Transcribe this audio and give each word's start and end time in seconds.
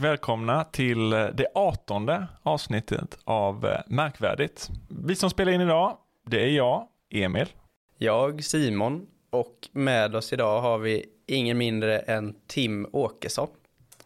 och 0.00 0.04
välkomna 0.04 0.64
till 0.64 1.10
det 1.10 1.46
artonde 1.54 2.26
avsnittet 2.42 3.18
av 3.24 3.66
eh, 3.66 3.80
Märkvärdigt. 3.86 4.70
Vi 4.88 5.14
som 5.16 5.30
spelar 5.30 5.52
in 5.52 5.60
idag, 5.60 5.96
det 6.26 6.42
är 6.44 6.48
jag, 6.48 6.86
Emil. 7.10 7.46
Jag, 7.98 8.44
Simon, 8.44 9.06
och 9.30 9.68
med 9.72 10.14
oss 10.14 10.32
idag 10.32 10.60
har 10.60 10.78
vi 10.78 11.04
ingen 11.26 11.58
mindre 11.58 11.98
än 11.98 12.34
Tim 12.46 12.86
Åkesson. 12.92 13.48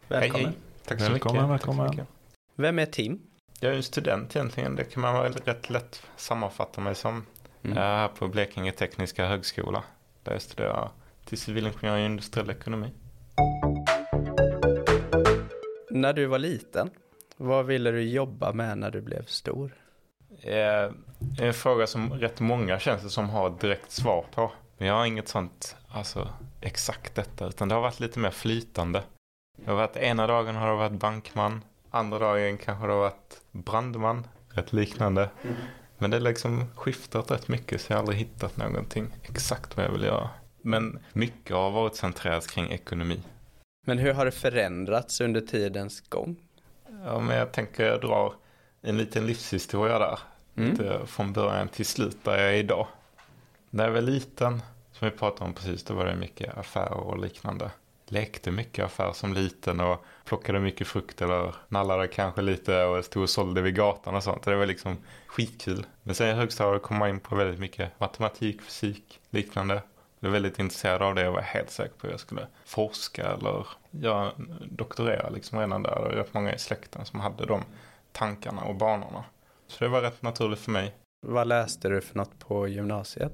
Välkommen. 0.07 0.45
Hej, 0.45 0.53
hej. 0.53 0.87
Tack 0.87 0.99
så 0.99 1.11
Välkommen, 1.11 1.41
mycket. 1.41 1.51
välkommen. 1.51 1.87
Tack 1.87 1.95
så 1.95 2.01
mycket. 2.01 2.15
Vem 2.55 2.79
är 2.79 2.85
Tim? 2.85 3.21
Jag 3.59 3.71
är 3.71 3.75
en 3.75 3.83
student 3.83 4.35
egentligen. 4.35 4.75
Det 4.75 4.83
kan 4.83 5.01
man 5.01 5.13
väl 5.23 5.33
rätt 5.33 5.69
lätt 5.69 6.01
sammanfatta 6.15 6.81
mig 6.81 6.95
som. 6.95 7.25
Mm. 7.63 7.77
Jag 7.77 7.85
är 7.85 7.97
här 7.97 8.07
på 8.07 8.27
Blekinge 8.27 8.71
Tekniska 8.71 9.25
Högskola. 9.25 9.83
Där 10.23 10.31
jag 10.31 10.41
studerar 10.41 10.89
till 11.25 11.37
civilingenjör 11.37 11.97
i 11.97 12.05
industriell 12.05 12.49
ekonomi. 12.49 12.91
När 15.95 16.13
du 16.13 16.25
var 16.25 16.39
liten, 16.39 16.89
vad 17.37 17.65
ville 17.65 17.91
du 17.91 18.01
jobba 18.01 18.53
med 18.53 18.77
när 18.77 18.91
du 18.91 19.01
blev 19.01 19.25
stor? 19.25 19.73
Eh, 20.41 20.91
En 21.39 21.53
fråga 21.53 21.87
som 21.87 22.13
rätt 22.13 22.39
många 22.39 22.79
känns 22.79 23.03
det 23.03 23.09
som 23.09 23.29
har 23.29 23.49
ett 23.49 23.59
direkt 23.61 23.91
svar 23.91 24.25
på. 24.33 24.51
Men 24.77 24.87
jag 24.87 24.95
har 24.95 25.05
inget 25.05 25.27
sånt, 25.27 25.75
alltså 25.87 26.29
exakt 26.61 27.15
detta, 27.15 27.47
utan 27.47 27.67
det 27.67 27.75
har 27.75 27.81
varit 27.81 27.99
lite 27.99 28.19
mer 28.19 28.29
flytande. 28.31 29.03
Det 29.57 29.69
har 29.71 29.77
varit 29.77 29.95
ena 29.97 30.27
dagen 30.27 30.55
har 30.55 30.67
det 30.69 30.75
varit 30.75 30.99
bankman, 30.99 31.61
andra 31.91 32.19
dagen 32.19 32.57
kanske 32.57 32.87
det 32.87 32.93
har 32.93 32.99
varit 32.99 33.41
brandman, 33.51 34.27
rätt 34.49 34.73
liknande. 34.73 35.29
Men 35.97 36.11
det 36.11 36.17
har 36.17 36.21
liksom 36.21 36.65
skiftat 36.75 37.31
rätt 37.31 37.47
mycket 37.47 37.81
så 37.81 37.91
jag 37.93 37.97
har 37.97 37.99
aldrig 37.99 38.19
hittat 38.19 38.57
någonting 38.57 39.15
exakt 39.21 39.77
vad 39.77 39.85
jag 39.85 39.91
vill 39.91 40.03
göra. 40.03 40.29
Men 40.61 40.99
mycket 41.13 41.55
har 41.55 41.71
varit 41.71 41.95
centrerat 41.95 42.47
kring 42.47 42.71
ekonomi. 42.71 43.21
Men 43.87 43.97
hur 43.97 44.13
har 44.13 44.25
det 44.25 44.31
förändrats 44.31 45.21
under 45.21 45.41
tidens 45.41 46.01
gång? 46.09 46.35
Ja, 47.05 47.19
men 47.19 47.37
jag 47.37 47.51
tänker 47.51 47.85
jag 47.85 48.01
drar 48.01 48.33
en 48.81 48.97
liten 48.97 49.27
livshistoria 49.27 49.99
där. 49.99 50.19
Mm. 50.57 51.07
Från 51.07 51.33
början 51.33 51.67
till 51.67 51.85
slut 51.85 52.17
där 52.23 52.37
jag 52.37 52.49
är 52.49 52.57
idag. 52.57 52.87
När 53.69 53.83
jag 53.83 53.91
var 53.91 54.01
liten, 54.01 54.61
som 54.91 55.09
vi 55.09 55.11
pratade 55.11 55.45
om 55.45 55.53
precis, 55.53 55.83
då 55.83 55.93
var 55.93 56.05
det 56.05 56.15
mycket 56.15 56.57
affärer 56.57 56.97
och 56.97 57.19
liknande. 57.19 57.71
Lekte 58.07 58.51
mycket 58.51 58.85
affär 58.85 59.11
som 59.13 59.33
liten 59.33 59.79
och 59.79 60.05
plockade 60.25 60.59
mycket 60.59 60.87
frukt 60.87 61.21
eller 61.21 61.55
nallade 61.67 62.07
kanske 62.07 62.41
lite 62.41 62.83
och 62.83 63.05
stod 63.05 63.23
och 63.23 63.29
sålde 63.29 63.61
vid 63.61 63.75
gatan 63.75 64.15
och 64.15 64.23
sånt. 64.23 64.43
Det 64.43 64.55
var 64.55 64.65
liksom 64.65 64.97
skitkul. 65.27 65.85
Men 66.03 66.15
sen 66.15 66.29
i 66.29 66.33
högstadiet 66.33 66.83
kom 66.83 66.97
man 66.97 67.09
in 67.09 67.19
på 67.19 67.35
väldigt 67.35 67.59
mycket 67.59 67.99
matematik, 67.99 68.61
fysik, 68.61 69.19
liknande. 69.29 69.81
Jag 70.25 70.29
var 70.29 70.33
väldigt 70.33 70.59
intresserad 70.59 71.01
av 71.01 71.15
det. 71.15 71.21
Jag 71.21 71.31
var 71.31 71.41
helt 71.41 71.69
säker 71.69 71.95
på 71.97 72.07
att 72.07 72.11
jag 72.11 72.19
skulle 72.19 72.47
forska 72.65 73.27
eller 73.27 73.67
göra, 73.91 74.31
doktorera 74.65 75.29
liksom 75.29 75.59
redan 75.59 75.83
där. 75.83 75.95
Det 75.95 76.01
var 76.01 76.09
rätt 76.09 76.33
många 76.33 76.55
i 76.55 76.59
släkten 76.59 77.05
som 77.05 77.19
hade 77.19 77.45
de 77.45 77.63
tankarna 78.11 78.61
och 78.61 78.75
banorna. 78.75 79.23
Så 79.67 79.83
det 79.83 79.89
var 79.89 80.01
rätt 80.01 80.21
naturligt 80.21 80.59
för 80.59 80.71
mig. 80.71 80.95
Vad 81.27 81.47
läste 81.47 81.89
du 81.89 82.01
för 82.01 82.17
något 82.17 82.39
på 82.39 82.67
gymnasiet? 82.67 83.33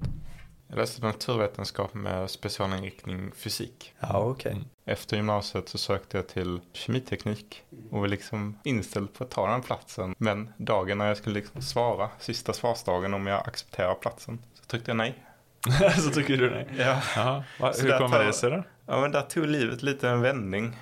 Jag 0.68 0.78
läste 0.78 1.02
naturvetenskap 1.02 1.94
med 1.94 2.30
specialinriktning 2.30 3.32
fysik. 3.32 3.94
Ja, 4.00 4.20
okej. 4.20 4.52
Mm. 4.52 4.66
Efter 4.86 5.18
gymnasiet 5.18 5.70
så 5.70 5.78
sökte 5.78 6.18
jag 6.18 6.28
till 6.28 6.60
kemiteknik 6.74 7.64
och 7.92 8.00
var 8.00 8.08
liksom 8.08 8.60
inställd 8.64 9.14
på 9.14 9.24
att 9.24 9.30
ta 9.30 9.48
den 9.48 9.62
platsen. 9.62 10.16
Men 10.18 10.54
dagen 10.58 10.98
när 10.98 11.08
jag 11.08 11.18
skulle 11.18 11.36
liksom 11.36 11.62
svara, 11.62 12.10
sista 12.20 12.54
svarsdagen 12.54 13.14
om 13.14 13.28
jag 13.28 13.48
accepterar 13.48 13.96
platsen, 13.96 14.40
så 14.54 14.66
tryckte 14.66 14.92
jag 14.92 14.98
nej. 14.98 15.26
Så 15.98 16.10
tycker 16.10 16.38
du 16.38 16.50
nej? 16.50 16.68
Ja, 16.78 17.02
Jaha. 17.16 17.44
Va, 17.60 17.74
hur 17.82 17.98
kommer 17.98 18.18
tar- 18.18 18.24
det 18.26 18.34
sig 18.34 18.52
då? 18.52 18.64
ja 18.86 19.02
men 19.02 19.12
där 19.12 19.22
tog 19.22 19.46
livet 19.48 19.84
lite 19.84 20.10
en 20.10 20.22
vändning. 20.22 20.76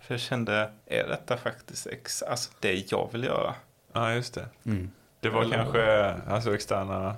För 0.00 0.14
jag 0.14 0.20
kände, 0.20 0.70
är 0.86 1.08
detta 1.08 1.36
faktiskt 1.36 1.86
ex- 1.86 2.22
alltså 2.22 2.50
det 2.60 2.92
jag 2.92 3.08
vill 3.12 3.24
göra? 3.24 3.54
Ja, 3.92 4.12
just 4.14 4.34
det. 4.34 4.46
Mm. 4.66 4.90
Det 5.20 5.28
var 5.28 5.42
Eller- 5.42 5.56
kanske 5.56 6.12
alltså, 6.34 6.54
externa 6.54 7.16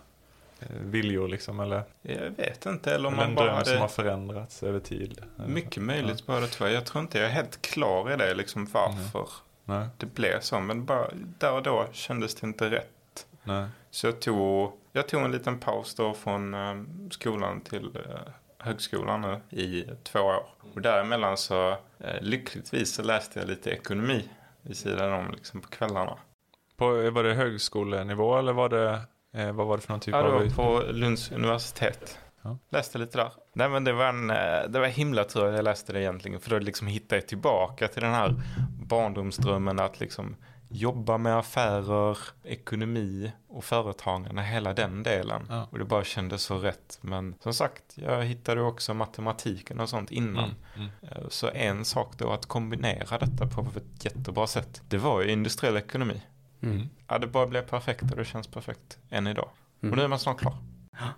eh, 0.60 0.66
viljor 0.84 1.28
liksom, 1.28 1.60
eller, 1.60 1.82
Jag 2.02 2.30
vet 2.30 2.66
inte, 2.66 2.94
eller 2.94 3.08
om 3.08 3.14
eller 3.14 3.26
man 3.26 3.34
bara 3.34 3.52
hade... 3.52 3.64
som 3.64 3.78
har 3.80 3.88
förändrats 3.88 4.62
över 4.62 4.80
tid. 4.80 5.20
Mycket 5.46 5.82
möjligt 5.82 6.26
bara 6.26 6.46
tror 6.46 6.68
jag. 6.68 6.76
Jag 6.76 6.86
tror 6.86 7.02
inte 7.02 7.18
jag 7.18 7.26
är 7.26 7.32
helt 7.32 7.62
klar 7.62 8.12
i 8.12 8.16
det 8.16 8.34
liksom 8.34 8.66
varför 8.72 9.28
Nej, 9.64 9.86
det 9.96 10.06
blev 10.06 10.40
så. 10.40 10.60
Men 10.60 10.84
bara 10.84 11.08
där 11.38 11.52
och 11.52 11.62
då 11.62 11.86
kändes 11.92 12.34
det 12.34 12.46
inte 12.46 12.70
rätt. 12.70 12.90
Nej. 13.42 13.66
Så 13.90 14.06
jag 14.06 14.20
tog, 14.20 14.72
jag 14.92 15.08
tog 15.08 15.22
en 15.22 15.32
liten 15.32 15.58
paus 15.58 15.94
då 15.94 16.14
från 16.14 16.54
eh, 16.54 16.74
skolan 17.10 17.60
till 17.60 17.96
eh, 17.96 18.32
högskolan 18.58 19.20
nu 19.20 19.58
i 19.60 19.84
två 20.02 20.20
år. 20.20 20.46
Och 20.74 20.80
däremellan 20.80 21.36
så 21.36 21.70
eh, 21.98 22.20
lyckligtvis 22.20 22.94
så 22.94 23.02
läste 23.02 23.38
jag 23.38 23.48
lite 23.48 23.70
ekonomi 23.70 24.28
vid 24.62 24.76
sidan 24.76 25.12
om 25.12 25.30
liksom 25.30 25.60
på 25.60 25.68
kvällarna. 25.68 26.16
På, 26.76 27.10
var 27.10 27.22
det 27.22 27.34
högskolenivå 27.34 28.38
eller 28.38 28.52
var 28.52 28.68
det, 28.68 29.00
eh, 29.34 29.52
vad 29.52 29.66
var 29.66 29.76
det 29.76 29.82
för 29.82 29.92
någon 29.92 30.00
typ 30.00 30.14
Ja, 30.14 30.22
det 30.22 30.28
av 30.28 30.32
var 30.32 30.50
på 30.50 30.92
Lunds 30.92 31.32
universitet. 31.32 32.18
Ja. 32.42 32.58
Läste 32.70 32.98
lite 32.98 33.18
där. 33.18 33.32
Nej 33.52 33.68
men 33.68 33.84
det 33.84 33.92
var, 33.92 34.06
en, 34.06 34.26
det 34.72 34.80
var 34.80 34.86
himla 34.86 35.24
tur 35.24 35.46
att 35.46 35.54
jag 35.54 35.64
läste 35.64 35.92
det 35.92 36.00
egentligen. 36.00 36.40
För 36.40 36.50
då 36.50 36.58
liksom 36.58 36.86
hittade 36.86 37.20
jag 37.20 37.28
tillbaka 37.28 37.88
till 37.88 38.02
den 38.02 38.14
här 38.14 38.34
barndomsdrömmen 38.88 39.80
att 39.80 40.00
liksom 40.00 40.36
jobba 40.72 41.18
med 41.18 41.38
affärer, 41.38 42.18
ekonomi 42.44 43.32
och 43.48 43.64
företagande, 43.64 44.42
hela 44.42 44.72
den 44.74 45.02
delen. 45.02 45.46
Ja. 45.48 45.66
Och 45.70 45.78
det 45.78 45.84
bara 45.84 46.04
kändes 46.04 46.42
så 46.42 46.58
rätt. 46.58 46.98
Men 47.00 47.34
som 47.40 47.54
sagt, 47.54 47.82
jag 47.94 48.24
hittade 48.24 48.62
också 48.62 48.94
matematiken 48.94 49.80
och 49.80 49.88
sånt 49.88 50.10
innan. 50.10 50.44
Mm, 50.44 50.56
mm. 50.76 50.90
Eh, 51.02 51.28
Så 51.28 51.48
en 51.50 51.84
sak 51.84 52.12
då 52.18 52.30
att 52.32 52.46
kombinera 52.46 53.18
detta 53.18 53.46
på 53.46 53.66
ett 53.76 54.04
jättebra 54.04 54.46
sätt, 54.46 54.82
det 54.88 54.98
var 54.98 55.22
ju 55.22 55.30
industriell 55.32 55.76
ekonomi. 55.76 56.22
Mm. 56.62 56.88
Ja, 57.08 57.18
det 57.18 57.26
bara 57.26 57.46
blev 57.46 57.62
perfekt 57.62 58.02
och 58.10 58.16
det 58.16 58.24
känns 58.24 58.46
perfekt 58.46 58.98
än 59.10 59.26
idag. 59.26 59.48
Mm. 59.82 59.92
Och 59.92 59.98
nu 59.98 60.04
är 60.04 60.08
man 60.08 60.18
snart 60.18 60.38
klar. 60.40 60.56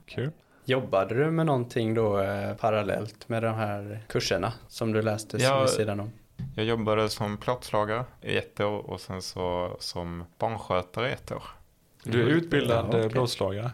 Kul. 0.07 0.31
Jobbade 0.65 1.15
du 1.15 1.31
med 1.31 1.47
någonting 1.47 1.95
då 1.95 2.21
eh, 2.21 2.55
parallellt 2.57 3.29
med 3.29 3.43
de 3.43 3.55
här 3.55 4.05
kurserna 4.09 4.53
som 4.69 4.93
du 4.93 5.03
läste 5.03 5.37
Ja. 5.37 5.61
vid 5.61 5.69
sidan 5.69 6.01
om? 6.01 6.13
Jag 6.57 6.65
jobbade 6.65 7.09
som 7.09 7.37
plåtslagare 7.37 8.05
i 8.21 8.37
ett 8.37 8.61
år 8.61 8.91
och 8.91 9.01
sen 9.01 9.23
så 9.23 9.77
som 9.81 10.25
barnskötare 10.39 11.09
i 11.09 11.13
ett 11.13 11.33
år. 11.33 11.43
Du 12.05 12.23
är 12.23 12.27
utbildad 12.27 12.87
Ja, 12.87 12.93
ja, 12.93 12.99
okej. 12.99 13.11
plåtslagare? 13.11 13.71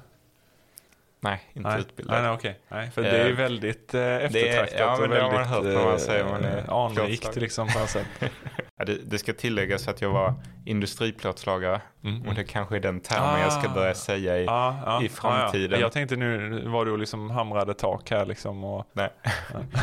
Nej, 1.20 1.40
inte 1.52 1.68
Nej, 1.68 1.80
utbildad. 1.80 2.14
nej, 2.16 2.22
nej 2.22 2.32
okej. 2.32 2.58
Nej, 2.68 2.90
för 2.90 3.04
Eh, 3.04 3.10
det 3.12 3.18
är 3.18 3.32
väldigt 3.32 3.94
eh, 3.94 4.16
eftertraktat 4.16 4.78
ja, 4.80 4.96
men 5.00 5.02
och 5.02 5.08
det 5.16 5.22
har 5.22 5.30
väldigt 5.30 5.50
man 5.50 5.64
hört 5.64 5.64
när 5.64 5.84
man 5.84 5.98
säger 6.00 6.24
man 6.24 6.44
är 6.44 6.58
eh, 6.58 6.70
anrikt 6.74 7.36
liksom 7.36 7.68
på 7.68 7.78
något 7.78 7.90
sätt. 7.90 8.06
Ja, 8.78 8.84
det, 8.84 8.99
det 9.05 9.19
ska 9.19 9.33
tilläggas 9.33 9.89
att 9.89 10.00
jag 10.03 10.11
var 10.11 10.34
industriplåtslagare 10.65 11.81
Mm. 12.05 12.28
och 12.28 12.34
det 12.34 12.44
kanske 12.44 12.77
är 12.77 12.81
den 12.81 13.00
termen 13.00 13.41
jag 13.41 13.53
ska 13.53 13.71
Ah. 13.71 13.75
börja 13.75 13.94
säga 13.94 14.39
i. 14.39 14.44
Ja, 14.44 14.77
ja, 14.87 15.03
i 15.03 15.09
framtiden. 15.09 15.71
Ja, 15.71 15.77
ja. 15.77 15.81
Jag 15.81 15.93
tänkte 15.93 16.16
nu 16.16 16.62
var 16.69 16.84
du 16.84 16.97
liksom 16.97 17.31
hamrade 17.31 17.75
tak 17.75 18.11
här 18.11 18.27
liksom. 18.27 18.65
Och, 18.65 18.87
Nej. 18.93 19.09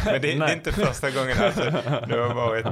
Men 0.05 0.13
det, 0.13 0.19
det 0.19 0.31
är 0.33 0.53
inte 0.53 0.71
första 0.71 1.11
gången. 1.11 1.37
Alltså, 1.43 1.61
det 2.07 2.17
har 2.17 2.33
varit, 2.35 2.65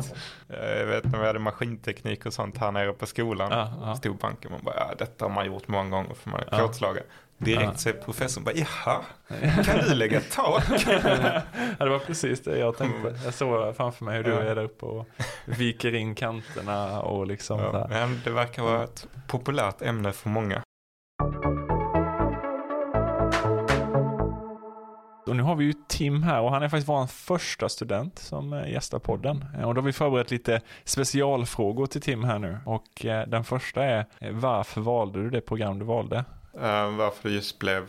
eh, 0.50 0.70
jag 0.80 0.86
vet 0.86 1.04
när 1.04 1.20
vi 1.20 1.26
hade 1.26 1.40
maskinteknik 1.40 2.26
och 2.26 2.34
sånt 2.34 2.58
här 2.58 2.72
nere 2.72 2.94
på 2.94 3.06
skolan. 3.06 3.52
Ja, 3.52 3.74
ja. 3.82 3.96
Stod 3.96 4.18
banken 4.18 4.54
och 4.54 4.60
bara, 4.60 4.76
ja, 4.76 4.96
detta 4.98 5.26
har 5.26 5.30
man 5.30 5.46
gjort 5.46 5.68
många 5.68 5.90
gånger 5.90 6.14
för 6.14 6.30
man 6.30 6.40
är 6.40 6.48
Ja. 6.52 6.58
plåtslagare. 6.58 7.04
Direkt 7.44 7.64
Ja. 7.64 7.74
säger 7.78 8.02
professorn 8.02 8.44
bara, 8.44 8.56
jaha, 8.56 9.02
kan 9.66 9.78
du 9.90 9.94
lägga 9.96 10.22
tak? 10.32 10.64
ja, 10.88 11.86
det 11.86 11.90
var 11.90 12.00
precis 12.00 12.42
det 12.44 12.58
jag 12.60 12.78
tänkte. 12.78 13.16
Jag 13.26 13.34
såg 13.34 13.76
framför 13.76 14.06
mig 14.06 14.18
hur 14.18 14.24
du 14.24 14.30
Ja. 14.32 14.40
är 14.40 14.56
där 14.56 14.64
uppe 14.64 14.86
och 14.86 15.08
viker 15.46 15.96
in 15.96 16.16
kanterna 16.16 17.02
och 17.02 17.28
liksom 17.28 17.60
Ja, 17.60 17.72
här. 17.72 17.88
men 17.90 18.22
det 18.24 18.30
verkar 18.32 18.64
vara 18.64 18.84
ett 18.84 19.08
populärt 19.28 19.82
ämne 19.82 20.12
för 20.12 20.30
många. 20.30 20.62
Och 25.28 25.36
nu 25.36 25.44
har 25.44 25.56
vi 25.56 25.66
ju 25.66 25.74
Tim 25.88 26.24
här 26.24 26.42
och 26.42 26.52
han 26.52 26.64
är 26.64 26.70
faktiskt 26.70 26.90
vår 26.90 27.08
första 27.08 27.70
student 27.70 28.20
som 28.20 28.54
eh, 28.54 28.72
gästar 28.72 29.00
podden. 29.00 29.46
Eh, 29.58 29.64
Och 29.68 29.74
då 29.76 29.82
har 29.82 29.86
vi 29.86 29.94
förberett 29.94 30.32
lite 30.32 30.62
specialfrågor 30.84 31.86
till 31.86 32.02
Tim 32.02 32.24
här 32.24 32.40
nu. 32.40 32.58
Och 32.66 33.06
eh, 33.06 33.28
den 33.28 33.44
första 33.44 33.84
är, 33.84 34.06
varför 34.32 34.82
valde 34.82 35.20
du 35.24 35.30
det 35.30 35.42
program 35.42 35.80
du 35.80 35.86
valde? 35.86 36.26
Eh, 36.54 36.96
varför 36.96 37.30
det 37.30 37.36
just 37.36 37.60
blev 37.60 37.88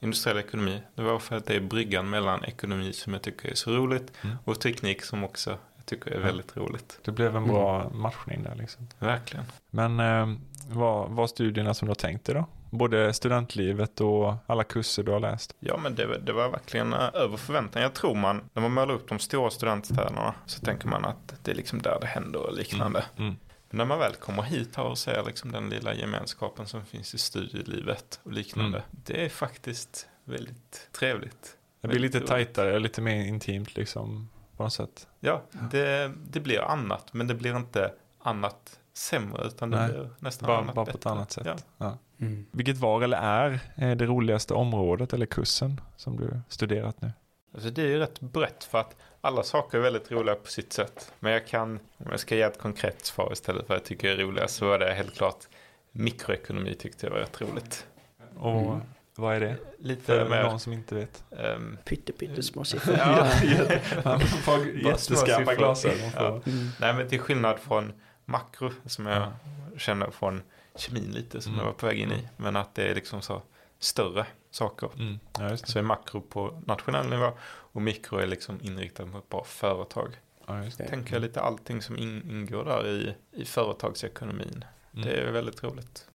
industriell 0.00 0.38
ekonomi. 0.38 0.82
Det 0.94 1.02
var 1.02 1.18
för 1.18 1.36
att 1.36 1.46
det 1.46 1.54
är 1.56 1.60
bryggan 1.60 2.10
mellan 2.10 2.44
ekonomi 2.44 2.92
som 2.92 3.12
jag 3.12 3.22
tycker 3.22 3.50
är 3.50 3.54
så 3.54 3.70
roligt 3.72 4.12
Mm. 4.24 4.36
och 4.44 4.60
teknik 4.60 5.02
som 5.04 5.24
också 5.24 5.50
jag 5.76 5.86
tycker 5.86 6.10
är 6.10 6.14
Ja. 6.20 6.26
väldigt 6.26 6.56
roligt. 6.56 6.98
Det 7.04 7.10
blev 7.12 7.36
en 7.36 7.46
bra 7.48 7.90
matchning 7.90 8.42
där 8.42 8.54
liksom. 8.54 8.88
Verkligen. 8.98 9.44
Men 9.70 10.00
eh, 10.00 10.34
vad 10.70 11.10
var 11.10 11.26
studierna 11.26 11.74
som 11.74 11.86
du 11.86 11.90
har 11.90 11.94
tänkt 11.94 12.24
dig 12.24 12.34
då? 12.34 12.44
Både 12.70 13.12
studentlivet 13.12 14.00
och 14.00 14.34
alla 14.46 14.64
kurser 14.64 15.02
du 15.02 15.12
har 15.12 15.20
läst. 15.20 15.54
Ja 15.60 15.76
men 15.76 15.94
det, 15.94 16.06
var- 16.06 16.18
det 16.18 16.32
var 16.32 16.48
verkligen 16.48 16.92
eh, 16.92 17.08
över 17.14 17.36
förväntan. 17.36 17.82
Jag 17.82 17.94
tror 17.94 18.14
man, 18.14 18.40
när 18.52 18.62
man 18.62 18.72
målar 18.72 18.94
upp 18.94 19.08
de 19.08 19.18
stora 19.18 19.50
studentstäderna 19.50 20.34
så 20.46 20.60
tänker 20.60 20.88
man 20.88 21.04
att 21.04 21.34
det 21.42 21.50
är 21.50 21.54
liksom 21.54 21.82
där 21.82 21.98
det 22.00 22.06
händer 22.06 22.46
och 22.46 22.52
liknande. 22.56 23.04
Mm. 23.16 23.36
Men 23.70 23.78
när 23.78 23.84
man 23.84 23.98
väl 23.98 24.14
kommer 24.14 24.42
hit 24.42 24.76
här 24.76 24.84
och 24.84 24.98
ser 24.98 25.24
liksom 25.24 25.52
den 25.52 25.68
lilla 25.68 25.94
gemenskapen 25.94 26.66
som 26.66 26.84
finns 26.84 27.14
i 27.14 27.18
studielivet 27.18 28.20
och 28.22 28.32
liknande. 28.32 28.78
Mm. 28.78 28.90
Det 28.90 29.24
är 29.24 29.28
faktiskt 29.28 30.08
väldigt 30.24 30.88
trevligt. 30.92 31.56
Det 31.80 31.88
blir 31.88 32.00
lite 32.00 32.20
tajtare, 32.20 32.78
lite 32.78 33.00
mer 33.00 33.24
intimt 33.24 33.76
liksom. 33.76 34.30
på 34.56 34.62
något 34.62 34.72
sätt. 34.72 35.08
Ja, 35.20 35.42
det, 35.70 36.12
det 36.30 36.40
blir 36.40 36.60
annat, 36.60 37.12
men 37.12 37.26
det 37.26 37.34
blir 37.34 37.56
inte 37.56 37.92
annat 38.22 38.80
sämre, 38.92 39.46
utan 39.46 39.70
det 39.70 39.76
Nej, 39.76 39.88
blir 39.88 40.10
nästan 40.18 40.46
Bara, 40.46 40.58
annat 40.58 40.74
bara 40.74 40.84
på 40.84 40.92
bättre. 40.92 40.98
ett 40.98 41.06
annat 41.06 41.32
sätt. 41.32 41.46
Ja. 41.46 41.56
Ja. 41.78 41.98
Mm. 42.20 42.46
Vilket 42.50 42.76
var 42.76 43.02
eller 43.02 43.16
är 43.16 43.60
eh, 43.76 43.96
det 43.96 44.06
roligaste 44.06 44.54
området 44.54 45.12
eller 45.12 45.26
kursen 45.26 45.80
som 45.96 46.16
du 46.16 46.40
studerat 46.48 47.00
nu? 47.02 47.12
Alltså 47.54 47.70
det 47.70 47.82
är 47.82 47.86
ju 47.86 47.98
rätt 47.98 48.20
brett 48.20 48.64
för 48.64 48.78
att 48.78 48.96
alla 49.24 49.42
saker 49.42 49.78
är 49.78 49.82
väldigt 49.82 50.10
roliga 50.10 50.34
på 50.34 50.46
sitt 50.48 50.72
sätt. 50.72 51.12
Men 51.20 51.32
jag 51.32 51.46
kan, 51.46 51.80
om 51.98 52.06
jag 52.10 52.20
ska 52.20 52.34
ge 52.36 52.42
ett 52.42 52.58
konkret 52.58 53.04
svar 53.06 53.32
istället 53.32 53.62
för 53.62 53.68
vad 53.68 53.76
jag 53.78 53.84
tycker 53.84 54.08
är 54.08 54.16
roligast 54.16 54.54
så 54.56 54.72
är 54.72 54.78
det 54.78 54.94
helt 54.94 55.14
klart 55.16 55.48
mikroekonomi 55.92 56.74
tyckte 56.74 57.06
jag 57.06 57.12
var 57.12 57.18
rätt 57.18 57.40
roligt. 57.40 57.86
Och 58.38 58.50
Mm. 58.62 58.80
vad 59.14 59.34
är 59.36 59.40
det? 59.40 59.56
Lite 59.78 60.02
För 60.02 60.28
mer... 60.28 60.42
någon 60.42 60.60
som 60.60 60.72
inte 60.72 60.94
vet. 60.94 61.24
ehm, 61.38 61.78
Pytte, 61.84 62.12
pyttesmå 62.12 62.64
siffror. 62.70 62.96
ja, 62.98 63.28
Man 64.04 64.20
får 64.20 64.66
jätteskarpa 64.68 65.38
siffror. 65.38 65.54
glasögon. 65.56 66.10
Ja. 66.16 66.28
Mm. 66.28 66.68
Nej 66.80 66.94
men 66.94 67.08
till 67.08 67.20
skillnad 67.20 67.58
från 67.58 67.92
makro 68.24 68.70
som 68.86 69.06
jag 69.06 69.16
Ja. 69.22 69.32
känner 69.78 70.10
från 70.10 70.42
kemin 70.76 71.10
lite 71.12 71.40
som 71.40 71.52
Mm. 71.52 71.64
jag 71.64 71.72
var 71.72 71.78
på 71.78 71.86
väg 71.86 71.98
in 71.98 72.12
i. 72.12 72.28
Men 72.36 72.56
att 72.56 72.74
det 72.74 72.82
är 72.82 72.94
liksom 72.94 73.22
så 73.22 73.42
större 73.84 74.26
saker. 74.50 74.90
Mm. 74.94 75.18
Ja. 75.38 75.56
Så 75.56 75.78
är 75.78 75.82
makro 75.82 76.20
på 76.20 76.62
nationell 76.66 77.08
nivå 77.10 77.32
och 77.46 77.82
mikro 77.82 78.18
är 78.18 78.26
liksom 78.26 78.58
inriktat 78.62 79.12
på 79.12 79.18
ett 79.18 79.28
bra 79.28 79.44
företag. 79.44 80.16
Ja. 80.46 80.70
Tänker 80.88 81.14
jag 81.14 81.22
lite 81.22 81.40
allting 81.40 81.82
som 81.82 81.96
in, 81.96 82.30
ingår 82.30 82.64
där 82.64 82.86
i, 82.86 83.14
i 83.32 83.44
företagsekonomin. 83.44 84.64
Mm. 84.92 85.06
Det 85.06 85.12
är 85.12 85.32
väldigt 85.32 85.64
roligt. 85.64 86.08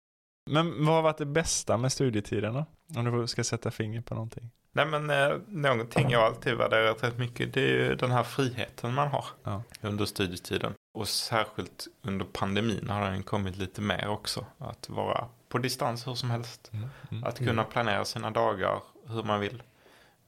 Men 0.50 0.86
vad 0.86 0.94
har 0.94 1.02
varit 1.02 1.18
det 1.18 1.26
bästa 1.26 1.76
med 1.76 1.92
studietiden 1.92 2.54
då? 2.54 2.64
Om 2.96 3.20
du 3.20 3.26
ska 3.26 3.44
sätta 3.44 3.70
finger 3.70 4.00
på 4.00 4.14
någonting. 4.14 4.50
Nej 4.72 4.86
men 4.86 5.10
eh, 5.10 5.36
någonting 5.46 6.10
jag 6.10 6.22
alltid 6.22 6.54
värderat 6.54 7.02
rätt 7.02 7.18
mycket 7.18 7.54
det 7.54 7.60
är 7.60 7.88
ju 7.88 7.94
den 7.94 8.10
här 8.10 8.22
friheten 8.22 8.94
man 8.94 9.08
har 9.08 9.24
Ja. 9.42 9.62
under 9.80 10.04
studietiden. 10.04 10.74
Och 10.94 11.08
särskilt 11.08 11.86
under 12.02 12.24
pandemin 12.24 12.88
har 12.90 13.10
den 13.10 13.22
kommit 13.22 13.56
lite 13.56 13.80
mer 13.80 14.08
också. 14.08 14.46
Att 14.58 14.88
vara 14.88 15.28
på 15.48 15.58
distans 15.58 16.06
hur 16.06 16.14
som 16.14 16.30
helst. 16.30 16.70
Mm. 17.10 17.24
Att 17.24 17.38
kunna 17.38 17.64
planera 17.64 18.04
sina 18.04 18.30
dagar 18.30 18.80
hur 19.06 19.22
man 19.22 19.40
vill. 19.40 19.62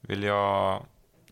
Vill 0.01 0.23
jag 0.23 0.83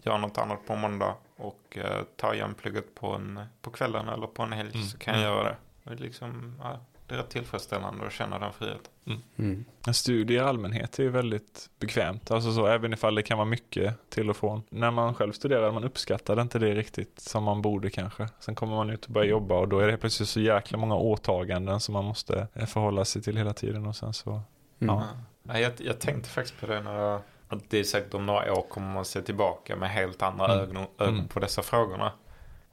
göra 0.02 0.17
något 0.19 0.38
annat 0.38 0.67
på 0.67 0.76
måndag 0.76 1.14
och 1.37 1.79
eh, 1.79 2.02
ta 2.17 2.35
igen 2.35 2.55
plugget 2.55 2.94
på, 2.94 3.06
en, 3.14 3.40
på 3.62 3.70
kvällen 3.70 4.08
eller 4.08 4.26
på 4.26 4.43
en 4.43 4.52
helg 4.52 4.70
Mm. 4.75 4.87
så 4.87 4.99
kan 4.99 5.14
jag 5.20 5.23
Mm. 5.23 5.35
göra 5.37 5.49
det. 5.49 5.90
Och 5.90 6.00
liksom, 6.00 6.55
ja, 6.62 6.81
det 7.08 7.14
är 7.14 7.19
rätt 7.19 7.31
tillfredsställande 7.31 8.06
att 8.06 8.12
känna 8.12 8.38
den 8.38 8.52
friheten. 8.52 9.22
Mm. 9.38 9.64
Men 9.84 9.94
Studier 9.94 10.43
i 10.43 10.44
allmänhet 10.44 10.99
är 10.99 11.02
ju 11.02 11.08
väldigt 11.10 11.70
bekvämt. 11.78 12.31
Alltså 12.31 12.52
så, 12.52 12.66
även 12.66 12.93
ifall 12.93 13.14
det 13.14 13.22
kan 13.22 13.38
vara 13.38 13.49
mycket 13.49 13.94
till 14.10 14.31
och 14.31 14.37
från. 14.37 14.62
När 14.70 14.90
man 14.90 15.14
själv 15.14 15.32
studerar, 15.32 15.72
man 15.72 15.84
uppskattar 15.84 16.40
inte 16.40 16.58
det 16.58 16.75
riktigt 16.75 17.20
som 17.20 17.44
man 17.44 17.62
borde 17.62 17.90
kanske. 17.90 18.28
Sen 18.40 18.55
kommer 18.55 18.76
man 18.76 18.90
ut 18.90 19.05
och 19.05 19.10
börjar 19.12 19.28
jobba 19.28 19.55
och 19.58 19.69
då 19.69 19.78
är 19.78 19.87
det 19.88 19.96
plötsligt 19.96 20.28
så 20.28 20.40
jäkla 20.40 20.78
många 20.78 20.96
åtaganden 20.96 21.81
som 21.81 21.93
man 21.93 22.05
måste 22.05 22.46
eh, 22.55 22.66
förhålla 22.66 23.05
sig 23.05 23.22
till 23.22 23.37
hela 23.37 23.52
tiden 23.52 23.87
och 23.87 23.96
sen 23.96 24.12
så. 24.14 24.31
Mm. 24.31 24.44
Ja. 24.78 25.05
Ja, 25.43 25.58
jag, 25.58 25.72
jag 25.78 25.99
tänkte 26.00 26.28
faktiskt 26.31 26.60
på 26.60 26.66
det 26.66 26.81
när 26.82 26.94
jag, 26.94 27.20
att 27.49 27.70
det 27.70 27.78
är 27.78 27.84
säkert 27.84 28.14
om 28.14 28.26
några 28.26 28.52
år 28.55 28.62
kommer 28.62 28.94
man 28.94 29.05
se 29.05 29.22
tillbaka 29.22 29.76
med 29.76 29.90
helt 29.90 30.22
andra 30.22 30.44
Mm. 30.44 30.58
ögon, 30.58 30.76
ögon 30.99 31.14
Mm. 31.14 31.28
på 31.28 31.40
dessa 31.40 31.62
frågorna. 31.62 32.12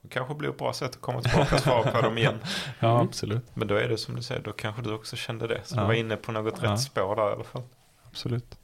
Det 0.05 0.13
kanske 0.13 0.35
blir 0.35 0.49
ett 0.49 0.57
bra 0.57 0.73
sätt 0.73 0.89
att 0.95 1.01
komma 1.01 1.21
tillbaka 1.21 1.55
och 1.55 1.61
svara 1.61 1.91
på 1.91 2.01
dem 2.01 2.17
igen. 2.17 2.39
Ja, 2.79 2.91
Mm. 2.95 3.07
absolut. 3.07 3.43
Men 3.53 3.67
då 3.67 3.75
är 3.75 3.87
det 3.89 3.97
som 3.97 4.15
du 4.15 4.21
säger, 4.21 4.41
då 4.41 4.51
kanske 4.51 4.81
du 4.81 4.93
också 4.93 5.15
kände 5.15 5.47
det. 5.47 5.61
Så 5.63 5.75
Ja. 5.75 5.81
du 5.81 5.87
var 5.87 5.93
inne 5.93 6.15
på 6.17 6.31
något 6.31 6.59
Ja. 6.61 6.71
rätt 6.71 6.79
spår 6.81 7.15
där 7.15 7.29
i 7.29 7.33
alla 7.33 7.43
fall. 7.43 7.61
absolut. 8.07 8.57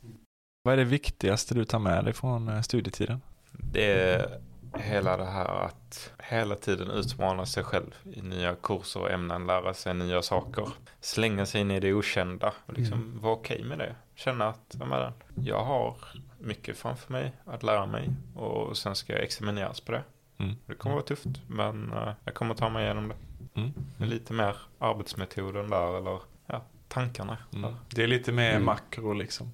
Vad 0.64 0.74
är 0.74 0.78
det 0.78 0.84
viktigaste 0.84 1.54
du 1.56 1.66
tar 1.66 1.80
med 1.80 2.06
dig 2.06 2.14
från 2.14 2.50
eh, 2.50 2.62
studietiden? 2.62 3.22
Det 3.52 3.92
är 3.92 4.40
hela 4.76 5.18
det 5.18 5.26
här 5.26 5.46
att 5.66 6.12
hela 6.20 6.56
tiden 6.56 6.92
utmana 6.92 7.46
sig 7.46 7.64
själv 7.64 7.96
i 8.14 8.22
nya 8.22 8.56
kurser 8.56 9.00
och 9.00 9.12
ämnen, 9.12 9.48
lära 9.48 9.74
sig 9.74 9.94
nya 9.94 10.22
saker. 10.22 10.68
Slänga 11.00 11.46
sig 11.46 11.62
in 11.62 11.72
i 11.72 11.80
det 11.80 11.94
okända 11.94 12.54
och 12.66 12.74
liksom 12.74 12.94
Mm. 12.98 13.20
vara 13.22 13.34
okej 13.34 13.64
med 13.64 13.78
det. 13.78 13.96
Känna 14.16 14.48
att 14.48 14.76
jag 15.36 15.64
har 15.64 15.96
mycket 16.40 16.78
framför 16.78 17.12
mig 17.14 17.32
att 17.46 17.64
lära 17.64 17.86
mig 17.86 18.10
och 18.36 18.78
sen 18.78 18.96
ska 18.96 19.14
jag 19.14 19.22
examineras 19.22 19.80
på 19.82 19.92
det. 19.92 20.04
Mm. 20.42 20.56
Det 20.66 20.76
kommer 20.76 20.96
vara 20.96 21.06
tufft 21.06 21.28
men 21.48 21.94
eh, 21.94 22.14
jag 22.26 22.34
kommer 22.34 22.54
ta 22.56 22.70
mig 22.70 22.84
igenom 22.86 23.08
det. 23.08 23.16
Mm. 23.62 23.72
Med 23.98 24.10
lite 24.10 24.34
mer 24.34 24.56
arbetsmetoden 24.80 25.70
där 25.70 25.98
eller 25.98 26.20
ja, 26.48 26.64
tankarna. 26.88 27.38
Mm. 27.54 27.74
Det 27.90 28.04
är 28.04 28.08
lite 28.08 28.32
mer 28.32 28.52
Mm. 28.52 28.66
makro 28.66 29.14
liksom. 29.14 29.52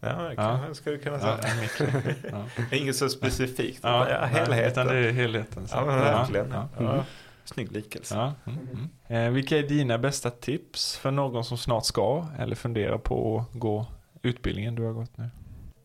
Ja, 0.00 0.08
det 0.08 0.28
Ja. 0.28 0.34
kanske 0.36 0.74
skulle 0.74 0.96
du 0.96 1.02
kunna 1.02 1.16
Ja, 1.18 1.38
säga. 1.42 1.54
mikro. 1.60 1.86
Ja. 2.70 2.76
Inget 2.76 2.96
så 2.96 3.08
specifikt. 3.08 3.80
Ja, 3.82 4.08
Ja, 4.08 4.14
ja, 4.14 4.20
nej, 4.20 4.28
helheten. 4.40 4.70
Utan 4.72 4.86
det 4.86 5.08
är 5.08 5.12
helheten. 5.12 5.68
så. 5.68 5.76
Ja, 5.76 5.84
men 5.84 5.98
verkligen. 5.98 6.50
Ja, 6.50 6.68
Ja, 6.78 6.96
ja. 6.96 7.04
Snygg 7.44 7.72
likelse. 7.72 8.14
Ja, 8.14 8.32
mm, 8.52 8.68
mm. 8.72 8.88
Eh, 9.26 9.32
vilka 9.32 9.58
är 9.58 9.62
dina 9.62 9.98
bästa 9.98 10.30
tips 10.30 10.96
för 10.96 11.10
någon 11.10 11.44
som 11.44 11.58
snart 11.58 11.84
ska 11.84 12.26
eller 12.38 12.56
funderar 12.56 12.98
på 12.98 13.38
att 13.52 13.58
gå 13.60 13.86
utbildningen 14.22 14.74
du 14.74 14.82
har 14.82 14.92
gått 14.92 15.16
nu? 15.18 15.30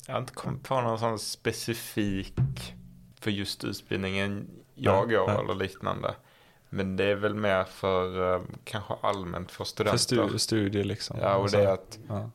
Jag 0.08 0.14
har 0.14 0.20
inte 0.22 0.34
kommit 0.34 0.64
på 0.64 0.82
någon 0.82 1.00
sån 1.00 1.20
specifik 1.20 2.34
för 3.24 3.32
just 3.32 3.64
utbildningen 3.64 4.50
jag 4.76 5.10
går 5.10 5.28
nej. 5.28 5.38
eller 5.38 5.56
liknande. 5.56 6.16
Men 6.70 6.96
det 6.96 7.04
är 7.06 7.16
väl 7.16 7.36
mer 7.36 7.64
för 7.64 8.34
eh, 8.36 8.42
kanske 8.64 8.94
allmänt 9.02 9.52
för 9.52 9.64
studenter. 9.64 9.98
För 10.16 10.16
stu- 10.28 10.38
studier 10.38 10.84
liksom. 10.84 11.18
Ja, 11.22 11.36
och 11.36 11.42
Alltså, 11.42 11.58
det 11.58 11.64
är 11.64 11.68
att 11.74 12.00
ja. 12.10 12.30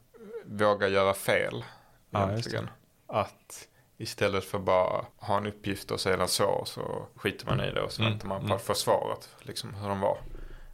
våga 0.44 0.88
göra 0.88 1.14
fel. 1.14 1.64
Ja, 2.10 2.30
Egentligen. 2.30 2.68
Att 3.06 3.68
istället 3.96 4.44
för 4.44 4.58
bara 4.58 5.04
ha 5.16 5.36
en 5.36 5.46
uppgift 5.46 5.90
och 5.90 6.00
sedan 6.00 6.28
så, 6.28 6.62
så 6.66 7.06
skiter 7.16 7.46
man 7.46 7.60
i 7.60 7.70
det 7.72 7.82
och 7.82 7.92
så 7.92 8.02
Mm, 8.02 8.12
väntar 8.12 8.28
man 8.28 8.38
på 8.40 8.44
mm. 8.44 8.56
att 8.56 8.62
få 8.62 8.74
svaret. 8.74 9.28
Liksom 9.40 9.74
hur 9.74 9.88
de 9.88 10.00
var. 10.00 10.18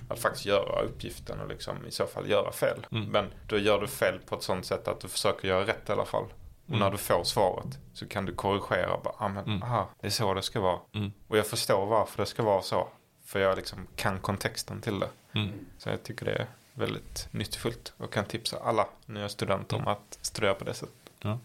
Att 0.08 0.18
faktiskt 0.18 0.46
göra 0.46 0.82
uppgiften 0.82 1.40
och 1.40 1.48
liksom 1.48 1.86
i 1.86 1.90
så 1.90 2.06
fall 2.06 2.30
göra 2.30 2.52
fel. 2.52 2.86
Mm. 2.92 3.04
Men 3.04 3.26
då 3.48 3.58
gör 3.58 3.80
du 3.80 3.86
fel 3.86 4.18
på 4.26 4.34
ett 4.34 4.42
sånt 4.42 4.66
sätt 4.66 4.88
att 4.88 5.00
du 5.00 5.08
försöker 5.08 5.48
göra 5.48 5.66
rätt 5.66 5.88
i 5.88 5.92
alla 5.92 6.04
fall. 6.04 6.24
Och 6.64 6.68
Mm. 6.70 6.80
när 6.80 6.90
du 6.90 6.96
får 6.96 7.24
svaret 7.24 7.78
så 7.92 8.06
kan 8.06 8.24
du 8.26 8.32
korrigera. 8.34 8.98
Bara, 9.04 9.14
ah, 9.18 9.28
men, 9.28 9.44
Mm. 9.44 9.62
aha, 9.62 9.88
det 10.00 10.06
är 10.06 10.10
så 10.10 10.34
det 10.34 10.42
ska 10.42 10.60
vara. 10.60 10.78
Mm. 10.94 11.12
Och 11.28 11.38
jag 11.38 11.46
förstår 11.46 11.86
varför 11.86 12.22
det 12.22 12.26
ska 12.26 12.42
vara 12.42 12.62
så. 12.62 12.88
För 13.24 13.40
jag 13.40 13.56
liksom 13.56 13.86
kan 13.96 14.18
kontexten 14.20 14.80
till 14.80 14.98
det. 15.00 15.08
Mm. 15.34 15.50
Så 15.78 15.88
jag 15.88 16.02
tycker 16.02 16.24
det 16.26 16.32
är 16.32 16.46
väldigt 16.74 17.28
nyttfullt 17.30 17.92
och 17.96 18.12
kan 18.12 18.24
tipsa 18.24 18.58
alla 18.58 18.86
nya 19.06 19.28
studenter 19.28 19.76
om 19.76 19.82
Mm. 19.82 19.92
att 19.92 20.18
studera 20.20 20.54
på 20.54 20.64
det 20.64 20.74
sättet. 20.74 20.94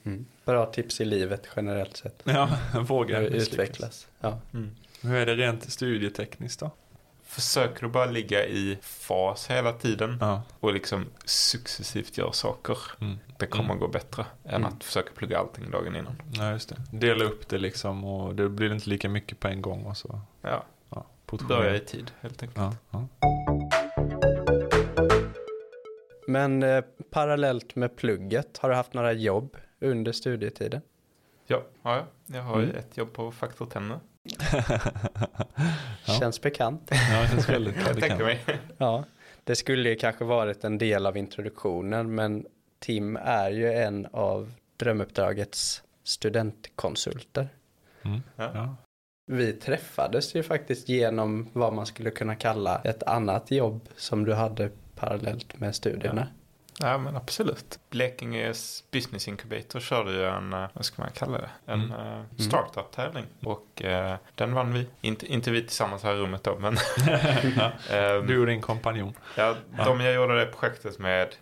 Mm. 0.05 0.25
Bra 0.45 0.65
tips 0.65 1.01
i 1.01 1.05
livet 1.05 1.47
generellt 1.55 1.97
sett. 1.97 2.21
Ja, 2.23 2.49
våga 2.87 3.19
utvecklas. 3.19 4.07
Ja. 4.19 4.37
Hur 5.01 5.15
är 5.15 5.25
det 5.25 5.35
rent 5.35 5.71
studietekniskt 5.71 6.59
då? 6.59 6.71
Försöker 7.29 7.81
du 7.81 7.87
bara 7.87 8.05
ligga 8.05 8.45
i 8.45 8.77
fas 8.81 9.47
hela 9.49 9.73
tiden 9.73 10.17
Ja. 10.21 10.41
och 10.59 10.73
liksom 10.73 11.05
successivt 11.25 12.17
göra 12.17 12.31
saker. 12.31 12.77
Mm. 13.01 13.17
Det 13.39 13.47
kommer 13.47 13.65
Mm. 13.69 13.79
gå 13.79 13.87
bättre 13.87 14.25
än 14.45 14.55
Mm. 14.55 14.65
att 14.73 14.83
försöka 14.83 15.11
plugga 15.15 15.39
allting 15.39 15.71
dagen 15.71 15.95
innan. 15.95 16.21
ja, 16.33 16.51
just 16.51 16.69
det. 16.69 16.75
Dela 16.91 17.23
upp 17.25 17.49
det 17.49 17.57
liksom 17.57 18.03
och 18.05 18.35
det 18.35 18.49
blir 18.49 18.73
inte 18.73 18.89
lika 18.89 19.09
mycket 19.09 19.39
på 19.39 19.47
en 19.47 19.61
gång 19.61 19.85
och 19.85 19.97
så. 19.97 20.21
Ja, 20.41 20.63
Ja, 20.89 21.05
börja 21.47 21.75
i 21.75 21.79
tid 21.79 22.11
helt 22.21 22.43
enkelt. 22.43 22.57
Ja, 22.57 22.73
ja. 22.91 23.07
Men 26.27 26.63
eh, 26.63 26.83
parallellt 27.11 27.75
med 27.75 27.95
plugget, 27.95 28.57
har 28.57 28.69
du 28.69 28.75
haft 28.75 28.93
några 28.93 29.13
jobb 29.13 29.57
under 29.79 30.11
studietiden? 30.11 30.81
Ja, 31.47 31.63
ja, 31.83 31.95
ja. 31.95 32.05
jag 32.35 32.43
har 32.43 32.61
Mm. 32.61 32.75
ett 32.75 32.97
jobb 32.97 33.13
på 33.13 33.31
Faktor 33.31 33.65
Tenner. 33.65 33.99
Känns 36.19 36.41
bekant. 36.41 36.87
ja, 36.91 37.21
det 37.21 37.27
känns 37.27 37.49
väldigt 37.49 37.95
bekant. 37.95 38.39
Ja, 38.77 39.03
det 39.43 39.55
skulle 39.55 39.89
ju 39.89 39.95
kanske 39.95 40.25
varit 40.25 40.63
en 40.63 40.77
del 40.77 41.05
av 41.05 41.17
introduktionen, 41.17 42.15
men 42.15 42.45
Tim 42.79 43.17
är 43.17 43.51
ju 43.51 43.73
en 43.73 44.07
av 44.11 44.51
Drömuppdragets 44.77 45.83
studentkonsulter. 46.03 47.49
Mm. 48.01 48.21
Ja. 48.35 48.51
Ja. 48.53 48.75
Vi 49.31 49.53
träffades 49.53 50.35
ju 50.35 50.43
faktiskt 50.43 50.89
genom 50.89 51.49
vad 51.53 51.73
man 51.73 51.85
skulle 51.85 52.11
kunna 52.11 52.35
kalla 52.35 52.81
ett 52.83 53.03
annat 53.03 53.51
jobb 53.51 53.89
som 53.95 54.25
du 54.25 54.33
hade 54.33 54.69
parallellt 54.95 55.59
med 55.59 55.75
studierna. 55.75 56.27
Ja 56.33 56.38
men 56.97 57.15
absolut. 57.17 57.79
Blekinges 57.89 58.83
Business 58.91 59.27
Incubator 59.27 59.79
körde 59.79 60.11
ju 60.11 60.25
en, 60.25 60.53
eh, 60.53 60.65
vad 60.73 60.85
ska 60.85 61.01
man 61.01 61.11
kalla 61.11 61.37
det, 61.37 61.49
en 61.65 61.81
Mm. 61.93 62.19
eh, 62.19 62.23
startup-tävling. 62.37 63.25
Och 63.43 63.81
eh, 63.83 64.15
den 64.35 64.53
vann 64.53 64.73
vi. 64.73 64.87
Inte, 65.01 65.25
inte 65.27 65.51
vi 65.51 65.61
tillsammans 65.61 66.03
här 66.03 66.13
i 66.13 66.17
rummet 66.17 66.43
då 66.43 66.55
men. 66.59 66.77
ehm, 67.89 68.27
Du 68.27 68.39
och 68.39 68.45
din 68.47 68.61
kompanjon. 68.61 69.13
ja, 69.37 69.55
Ja. 69.77 69.85
de 69.85 69.99
jag 70.01 70.13
gjorde 70.13 70.39
det 70.39 70.45
projektet 70.45 70.99
med, 70.99 71.35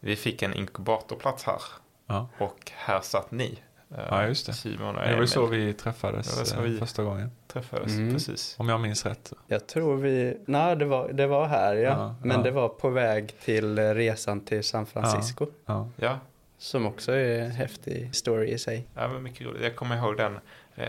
vi 0.00 0.16
fick 0.16 0.42
en 0.42 0.54
inkubatorplats 0.54 1.44
här. 1.44 1.62
Ja. 2.06 2.28
Och 2.38 2.72
här 2.74 3.00
satt 3.00 3.30
ni. 3.30 3.58
Eh, 3.94 4.04
Ja, 4.10 4.26
just 4.26 4.46
det. 4.46 4.52
Simon 4.52 4.96
och 4.96 5.02
Det 5.08 5.14
var 5.14 5.20
ju 5.20 5.26
så 5.26 5.46
vi 5.46 5.72
träffades 5.74 6.30
Det 6.32 6.38
var 6.38 6.44
så 6.44 6.56
eh, 6.56 6.62
vi- 6.62 6.78
första 6.78 7.02
gången. 7.02 7.30
träffades. 7.52 7.92
Mm. 7.92 8.12
Precis. 8.14 8.54
Om 8.58 8.68
jag 8.68 8.80
minns 8.80 9.06
rätt. 9.06 9.32
Jag 9.46 9.66
tror 9.66 9.96
vi, 9.96 10.36
nej 10.46 10.76
det 10.76 10.84
var, 10.84 11.12
det 11.12 11.26
var 11.26 11.46
här 11.46 11.74
ja, 11.74 11.90
Ja, 11.90 12.14
men 12.22 12.36
ja. 12.36 12.42
det 12.42 12.50
var 12.50 12.68
på 12.68 12.88
väg 12.90 13.34
till 13.44 13.78
eh, 13.78 13.82
resan 13.94 14.40
till 14.44 14.64
San 14.64 14.86
Francisco. 14.86 15.46
Ja. 15.66 15.88
Ja, 15.96 16.18
Som 16.58 16.86
också 16.86 17.12
är 17.12 17.38
en 17.40 17.50
häftig 17.50 18.14
story 18.14 18.46
i 18.48 18.58
sig. 18.58 18.86
ja 18.94 19.08
men 19.08 19.22
mycket 19.22 19.46
roligt. 19.46 19.62
Jag 19.62 19.76
kommer 19.76 19.96
ihåg 19.96 20.16
den 20.16 20.38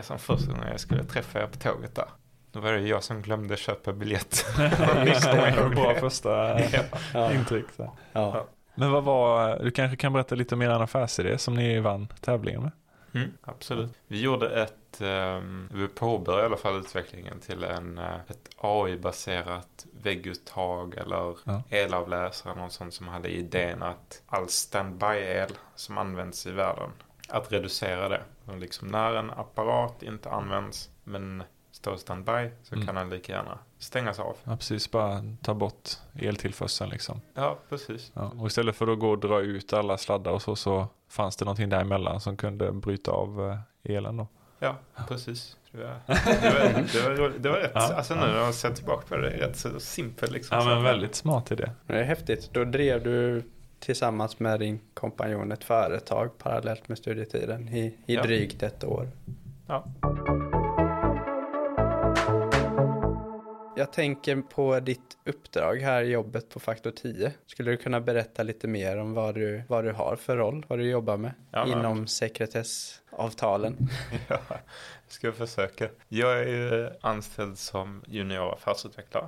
som 0.01 0.19
första 0.19 0.51
gången 0.51 0.67
jag 0.71 0.79
skulle 0.79 1.03
träffa 1.03 1.41
er 1.43 1.47
på 1.47 1.57
tåget 1.57 1.95
där. 1.95 2.05
Då 2.51 2.59
var 2.59 2.71
det 2.71 2.79
jag 2.79 3.03
som 3.03 3.21
glömde 3.21 3.57
köpa 3.57 3.93
biljett. 3.93 4.45
Det, 4.57 5.69
bra 5.75 5.95
första 5.99 6.59
Ja. 7.13 7.31
intryck. 7.33 7.65
Så. 7.77 7.91
Ja. 8.13 8.45
Men 8.75 8.91
vad 8.91 9.03
var, 9.03 9.59
du 9.63 9.71
kanske 9.71 9.97
kan 9.97 10.13
berätta 10.13 10.35
lite 10.35 10.55
mer 10.55 10.69
om 10.75 10.81
affärsidé 10.81 11.37
som 11.37 11.53
ni 11.55 11.79
vann 11.79 12.07
tävlingen 12.21 12.61
med? 12.61 12.71
Mm, 13.13 13.31
absolut. 13.41 13.91
Vi 14.07 14.21
gjorde 14.21 14.61
ett, 14.61 15.01
um, 15.01 15.69
vi 15.73 15.87
påbörjade 15.87 16.43
i 16.43 16.45
alla 16.45 16.57
fall 16.57 16.79
utvecklingen 16.79 17.39
till 17.39 17.63
en, 17.63 17.97
eh, 17.97 18.15
ett 18.27 18.49
AI-baserat 18.57 19.85
vägguttag 20.03 20.95
eller 20.97 21.37
Ja. 21.43 21.63
elavläsare, 21.69 22.55
något 22.55 22.71
sånt 22.71 22.93
som 22.93 23.07
hade 23.07 23.29
idén 23.29 23.83
att 23.83 24.21
all 24.27 24.47
standby-el 24.49 25.51
som 25.75 25.97
används 25.97 26.47
i 26.47 26.51
världen, 26.51 26.89
att 27.29 27.51
reducera 27.51 28.09
det. 28.09 28.21
Liksom 28.59 28.87
när 28.87 29.13
en 29.15 29.29
apparat 29.31 30.03
inte 30.03 30.29
används 30.29 30.89
men 31.03 31.43
står 31.81 31.97
standby 31.97 32.49
så 32.63 32.75
Mm. 32.75 32.87
kan 32.87 32.95
den 32.95 33.09
lika 33.09 33.33
gärna 33.33 33.57
stängas 33.79 34.19
av. 34.19 34.35
Ja, 34.43 34.55
precis, 34.57 34.91
bara 34.91 35.23
ta 35.43 35.53
bort 35.53 35.89
eltillförseln 36.19 36.89
liksom. 36.89 37.21
Ja, 37.33 37.57
precis. 37.69 38.11
Ja, 38.15 38.31
och 38.39 38.47
istället 38.47 38.75
för 38.75 38.87
att 38.87 38.99
gå 38.99 39.09
och 39.09 39.19
dra 39.19 39.39
ut 39.41 39.73
alla 39.73 39.97
sladdar 39.97 40.31
och 40.31 40.41
så, 40.41 40.55
så 40.55 40.87
fanns 41.09 41.35
det 41.35 41.45
någonting 41.45 41.69
däremellan 41.69 42.21
som 42.21 42.37
kunde 42.37 42.71
bryta 42.71 43.11
av 43.11 43.49
eh, 43.85 43.91
elen 43.95 44.17
då. 44.17 44.27
Ja, 44.59 44.75
precis. 45.07 45.57
Det 45.71 45.77
var, 45.77 45.95
det 46.07 47.03
var, 47.03 47.09
det 47.15 47.21
var, 47.21 47.29
det 47.39 47.49
var 47.49 47.57
rätt, 47.57 47.71
Ja, 47.75 47.93
alltså 47.93 48.15
nu 48.15 48.21
när 48.21 48.37
jag 48.37 48.53
ser 48.53 48.71
tillbaka 48.73 49.07
på 49.07 49.15
det, 49.17 49.29
det 49.29 49.35
är 49.35 49.47
rätt 49.47 49.57
så 49.57 49.79
simpelt 49.79 50.31
liksom. 50.31 50.57
Ja, 50.57 50.65
men 50.65 50.83
väldigt 50.83 51.15
smart 51.15 51.51
idé. 51.51 51.69
Det 51.87 51.93
är 51.99 52.03
häftigt. 52.03 52.49
Då 52.53 52.63
drev 52.63 53.03
du 53.03 53.43
tillsammans 53.79 54.39
med 54.39 54.59
din 54.59 54.79
kompanjon 54.93 55.51
ett 55.51 55.63
företag 55.63 56.37
parallellt 56.37 56.87
med 56.89 56.97
studietiden 56.97 57.69
i, 57.69 57.79
i 58.05 58.15
Ja. 58.15 58.23
drygt 58.23 58.63
ett 58.63 58.83
år. 58.83 59.09
Ja. 59.67 59.85
Jag 63.81 63.93
tänker 63.93 64.41
på 64.41 64.79
ditt 64.79 65.17
uppdrag 65.25 65.75
här, 65.81 66.01
jobbet 66.01 66.49
på 66.49 66.59
Faktor 66.59 66.91
10. 66.91 67.33
Skulle 67.47 67.71
du 67.71 67.77
kunna 67.77 68.01
berätta 68.01 68.43
lite 68.43 68.67
mer 68.67 68.97
om 68.97 69.13
vad 69.13 69.35
du, 69.35 69.63
vad 69.67 69.83
du 69.83 69.91
har 69.91 70.15
för 70.15 70.37
roll, 70.37 70.65
vad 70.67 70.79
du 70.79 70.89
jobbar 70.89 71.17
med 71.17 71.31
Ja, 71.51 71.65
men- 71.65 71.79
inom 71.79 72.07
sekretessavtalen? 72.07 73.77
Ja, 74.27 74.39
jag 74.49 74.59
ska 75.07 75.31
försöka. 75.31 75.89
Jag 76.07 76.39
är 76.39 76.47
ju 76.47 76.89
anställd 77.01 77.57
som 77.57 78.03
junior 78.07 78.53
affärsutvecklare 78.53 79.27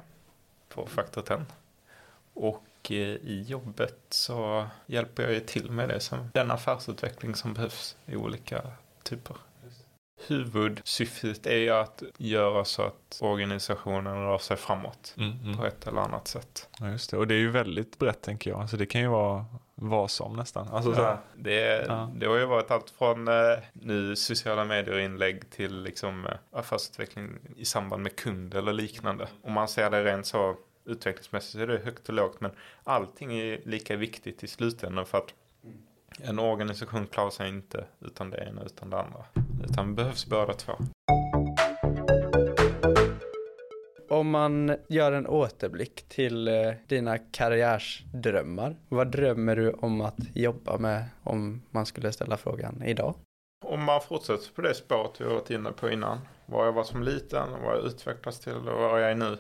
på 0.70 0.86
Factor 0.86 1.22
10. 1.22 1.46
Och 2.34 2.64
eh, 2.90 2.98
i 2.98 3.46
jobbet 3.48 4.00
så 4.10 4.68
hjälper 4.86 5.24
jag 5.24 5.34
ju 5.34 5.40
till 5.40 5.72
med 5.72 5.90
det 5.90 6.00
som 6.00 6.30
den 6.34 6.52
affärsutveckling 6.52 7.36
som 7.36 7.54
behövs 7.54 7.98
i 8.06 8.16
olika 8.16 8.62
typer. 9.04 9.36
Huvudsyftet 10.28 11.46
är 11.48 11.58
ju 11.58 11.70
att 11.70 12.04
göra 12.18 12.66
så 12.66 12.82
att 12.82 13.18
organisationen 13.22 14.16
rör 14.26 14.38
sig 14.38 14.58
framåt 14.58 15.16
Mm, 15.18 15.32
mm. 15.44 15.58
på 15.58 15.66
ett 15.66 15.88
eller 15.88 16.02
annat 16.02 16.28
sätt. 16.28 16.70
Ja, 16.80 16.90
just 16.90 17.12
det. 17.12 17.18
Och 17.18 17.28
det 17.28 17.34
är 17.36 17.40
ju 17.40 17.50
väldigt 17.52 18.00
brett 18.00 18.22
tänker 18.22 18.50
jag. 18.52 18.62
Alltså 18.62 18.78
det 18.78 18.86
kan 18.86 19.02
ju 19.02 19.08
vara 19.08 19.46
vad 19.76 20.12
som 20.12 20.36
nästan. 20.36 20.68
Alltså, 20.68 20.96
så 20.96 21.02
Ja, 21.02 21.18
det, 21.36 21.86
Ja. 21.88 22.12
det 22.16 22.26
har 22.26 22.36
ju 22.38 22.46
varit 22.46 22.72
allt 22.72 22.90
från 22.90 23.28
eh, 23.28 23.34
nu 23.74 24.16
sociala 24.16 24.66
medier-inlägg 24.66 25.50
till 25.50 25.82
liksom, 25.84 26.26
eh, 26.26 26.34
affärsutveckling 26.52 27.30
i 27.58 27.66
samband 27.66 28.04
med 28.04 28.16
kund 28.16 28.54
eller 28.54 28.74
liknande. 28.74 29.28
Om 29.44 29.54
man 29.54 29.68
ser 29.68 29.90
det 29.90 30.04
rent 30.04 30.26
så 30.26 30.56
utvecklingsmässigt 30.86 31.52
så 31.54 31.60
är 31.60 31.68
det 31.68 31.78
högt 31.86 32.10
och 32.10 32.16
lågt 32.16 32.42
men 32.42 32.52
allting 32.84 33.40
är 33.40 33.60
lika 33.66 33.96
viktigt 33.96 34.44
i 34.44 34.48
slutändan 34.48 35.06
för 35.06 35.18
att 35.18 35.34
en 36.22 36.40
organisation 36.40 37.08
klarar 37.08 37.30
sig 37.30 37.50
inte 37.50 37.86
utan 38.00 38.30
det 38.30 38.38
ena 38.38 38.64
utan 38.64 38.90
det 38.90 39.00
andra. 39.00 39.26
Utan 39.64 39.96
behövs 39.96 40.26
båda 40.26 40.54
två. 40.54 40.74
Om 44.10 44.30
man 44.30 44.76
gör 44.88 45.12
en 45.12 45.28
återblick 45.28 46.10
till 46.10 46.48
eh, 46.48 46.74
dina 46.88 47.18
karriärsdrömmar. 47.18 48.76
Vad 48.90 49.12
drömmer 49.12 49.56
du 49.56 49.72
om 49.72 50.02
att 50.02 50.18
jobba 50.34 50.78
med 50.78 51.06
om 51.24 51.62
man 51.72 51.86
skulle 51.86 52.12
ställa 52.12 52.38
frågan 52.38 52.84
idag? 52.84 53.16
Om 53.66 53.84
man 53.84 54.02
fortsätter 54.02 54.54
på 54.56 54.62
det 54.62 54.74
spåret 54.74 55.22
vi 55.22 55.26
varit 55.26 55.50
inne 55.50 55.72
på 55.72 55.92
innan. 55.92 56.20
Var 56.46 56.66
jag 56.66 56.74
var 56.74 56.84
som 56.84 57.04
liten, 57.04 57.50
vad 57.66 57.78
jag 57.78 57.86
utvecklas 57.86 58.40
till 58.40 58.56
och 58.56 58.82
var 58.82 59.00
jag 59.00 59.12
är 59.12 59.16
nu. 59.16 59.38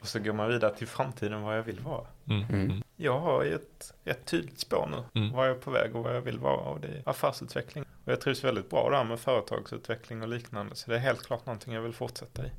Och 0.00 0.06
så 0.06 0.18
går 0.18 0.32
man 0.32 0.48
vidare 0.48 0.74
till 0.76 0.86
framtiden 0.86 1.42
vad 1.42 1.58
jag 1.58 1.62
vill 1.62 1.80
vara. 1.80 2.06
mm, 2.28 2.44
Mm. 2.48 2.60
mm. 2.66 2.82
Jag 2.96 3.20
har 3.20 3.44
ju 3.44 3.54
ett, 3.54 3.94
ett 4.04 4.24
tydligt 4.26 4.58
spår 4.60 4.88
nu. 4.90 5.20
Mm. 5.20 5.32
Var 5.36 5.46
jag 5.46 5.56
är 5.56 5.60
på 5.60 5.70
väg 5.70 5.96
och 5.96 6.04
vad 6.04 6.16
jag 6.16 6.20
vill 6.20 6.38
vara. 6.38 6.60
Och 6.60 6.80
det 6.80 6.88
är 6.88 7.02
affärsutveckling. 7.06 7.84
Och 8.04 8.12
jag 8.12 8.20
trivs 8.20 8.44
väldigt 8.44 8.70
bra 8.70 8.90
där 8.90 9.04
med 9.04 9.20
företagsutveckling 9.20 10.22
och 10.22 10.28
liknande. 10.28 10.74
Så 10.76 10.90
det 10.90 10.96
är 10.96 11.00
helt 11.00 11.22
klart 11.26 11.46
någonting 11.46 11.74
jag 11.74 11.82
vill 11.82 11.92
fortsätta 11.92 12.46
i. 12.46 12.50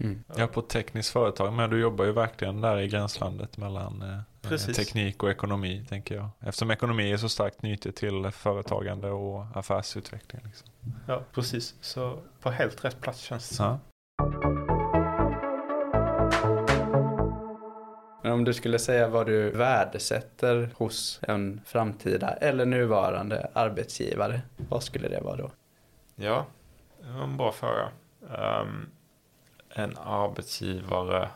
Mm. 0.00 0.24
Ja, 0.36 0.46
på 0.46 0.60
ett 0.60 0.68
tekniskt 0.68 1.10
företag. 1.12 1.52
Men 1.52 1.70
du 1.70 1.80
jobbar 1.80 2.04
ju 2.04 2.12
verkligen 2.12 2.60
där 2.60 2.78
i 2.80 2.88
gränslandet 2.88 3.56
mellan 3.56 4.02
eh, 4.02 4.18
Precis. 4.42 4.76
teknik 4.76 5.22
och 5.22 5.30
ekonomi, 5.30 5.86
tänker 5.88 6.14
jag. 6.14 6.28
Eftersom 6.40 6.70
ekonomi 6.70 7.12
är 7.12 7.16
så 7.16 7.28
starkt 7.28 7.60
knutet 7.60 7.96
till 7.96 8.30
företagande 8.30 9.10
och 9.10 9.44
affärsutveckling. 9.54 10.42
Liksom. 10.44 10.68
Ja, 11.06 11.22
precis. 11.32 11.74
Så 11.80 12.18
på 12.40 12.50
helt 12.50 12.84
rätt 12.84 13.00
plats 13.00 13.20
känns 13.20 13.48
det. 13.58 13.64
Ja. 13.64 13.78
Men 18.24 18.32
om 18.32 18.44
du 18.44 18.54
skulle 18.54 18.78
säga 18.78 19.08
vad 19.08 19.26
du 19.26 19.50
värdesätter 19.50 20.70
hos 20.74 21.20
en 21.22 21.60
framtida 21.66 22.30
eller 22.30 22.66
nuvarande 22.66 23.50
arbetsgivare, 23.52 24.42
vad 24.68 24.82
skulle 24.82 25.08
det 25.08 25.20
vara 25.20 25.36
då? 25.36 25.50
Ja, 26.16 26.46
det 27.00 27.12
var 27.12 27.24
en 27.24 27.36
bra 27.36 27.52
fråga. 27.52 27.88
Ehm, 28.38 28.86
en 29.68 29.96
arbetsgivare 29.98 31.28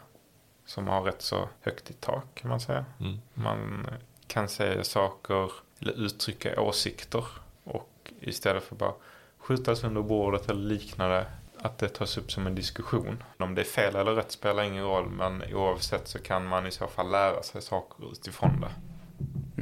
som 0.66 0.88
har 0.88 1.02
rätt 1.02 1.22
så 1.22 1.48
högt 1.60 1.90
i 1.90 1.92
tak 1.92 2.24
kan 2.34 2.50
man 2.50 2.60
säga. 2.60 2.84
Mm. 3.00 3.18
Man 3.34 3.86
kan 4.26 4.48
säga 4.48 4.84
saker 4.84 5.52
eller 5.80 5.92
uttrycka 5.92 6.60
åsikter 6.60 7.24
och 7.64 8.12
istället 8.20 8.62
för 8.62 8.76
bara 8.76 8.94
skjutas 9.38 9.84
under 9.84 10.02
bordet 10.02 10.50
eller 10.50 10.62
liknande 10.62 11.26
att 11.62 11.78
det 11.78 11.88
tas 11.88 12.18
upp 12.18 12.32
som 12.32 12.46
en 12.46 12.54
diskussion. 12.54 13.22
Om 13.38 13.54
det 13.54 13.62
är 13.62 13.64
fel 13.64 13.96
eller 13.96 14.14
rätt 14.14 14.32
spelar 14.32 14.62
ingen 14.62 14.84
roll 14.84 15.08
men 15.08 15.42
oavsett 15.54 16.08
så 16.08 16.18
kan 16.18 16.46
man 16.46 16.66
i 16.66 16.70
så 16.70 16.86
fall 16.86 17.10
lära 17.10 17.42
sig 17.42 17.62
saker 17.62 18.12
utifrån 18.12 18.60
det. 18.60 18.70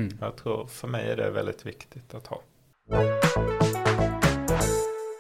Mm. 0.01 0.19
Jag 0.21 0.37
tror 0.37 0.67
för 0.67 0.89
mig 0.89 1.11
är 1.11 1.17
det 1.17 1.31
väldigt 1.31 1.67
viktigt 1.67 2.15
att 2.15 2.27
ha. 2.27 2.43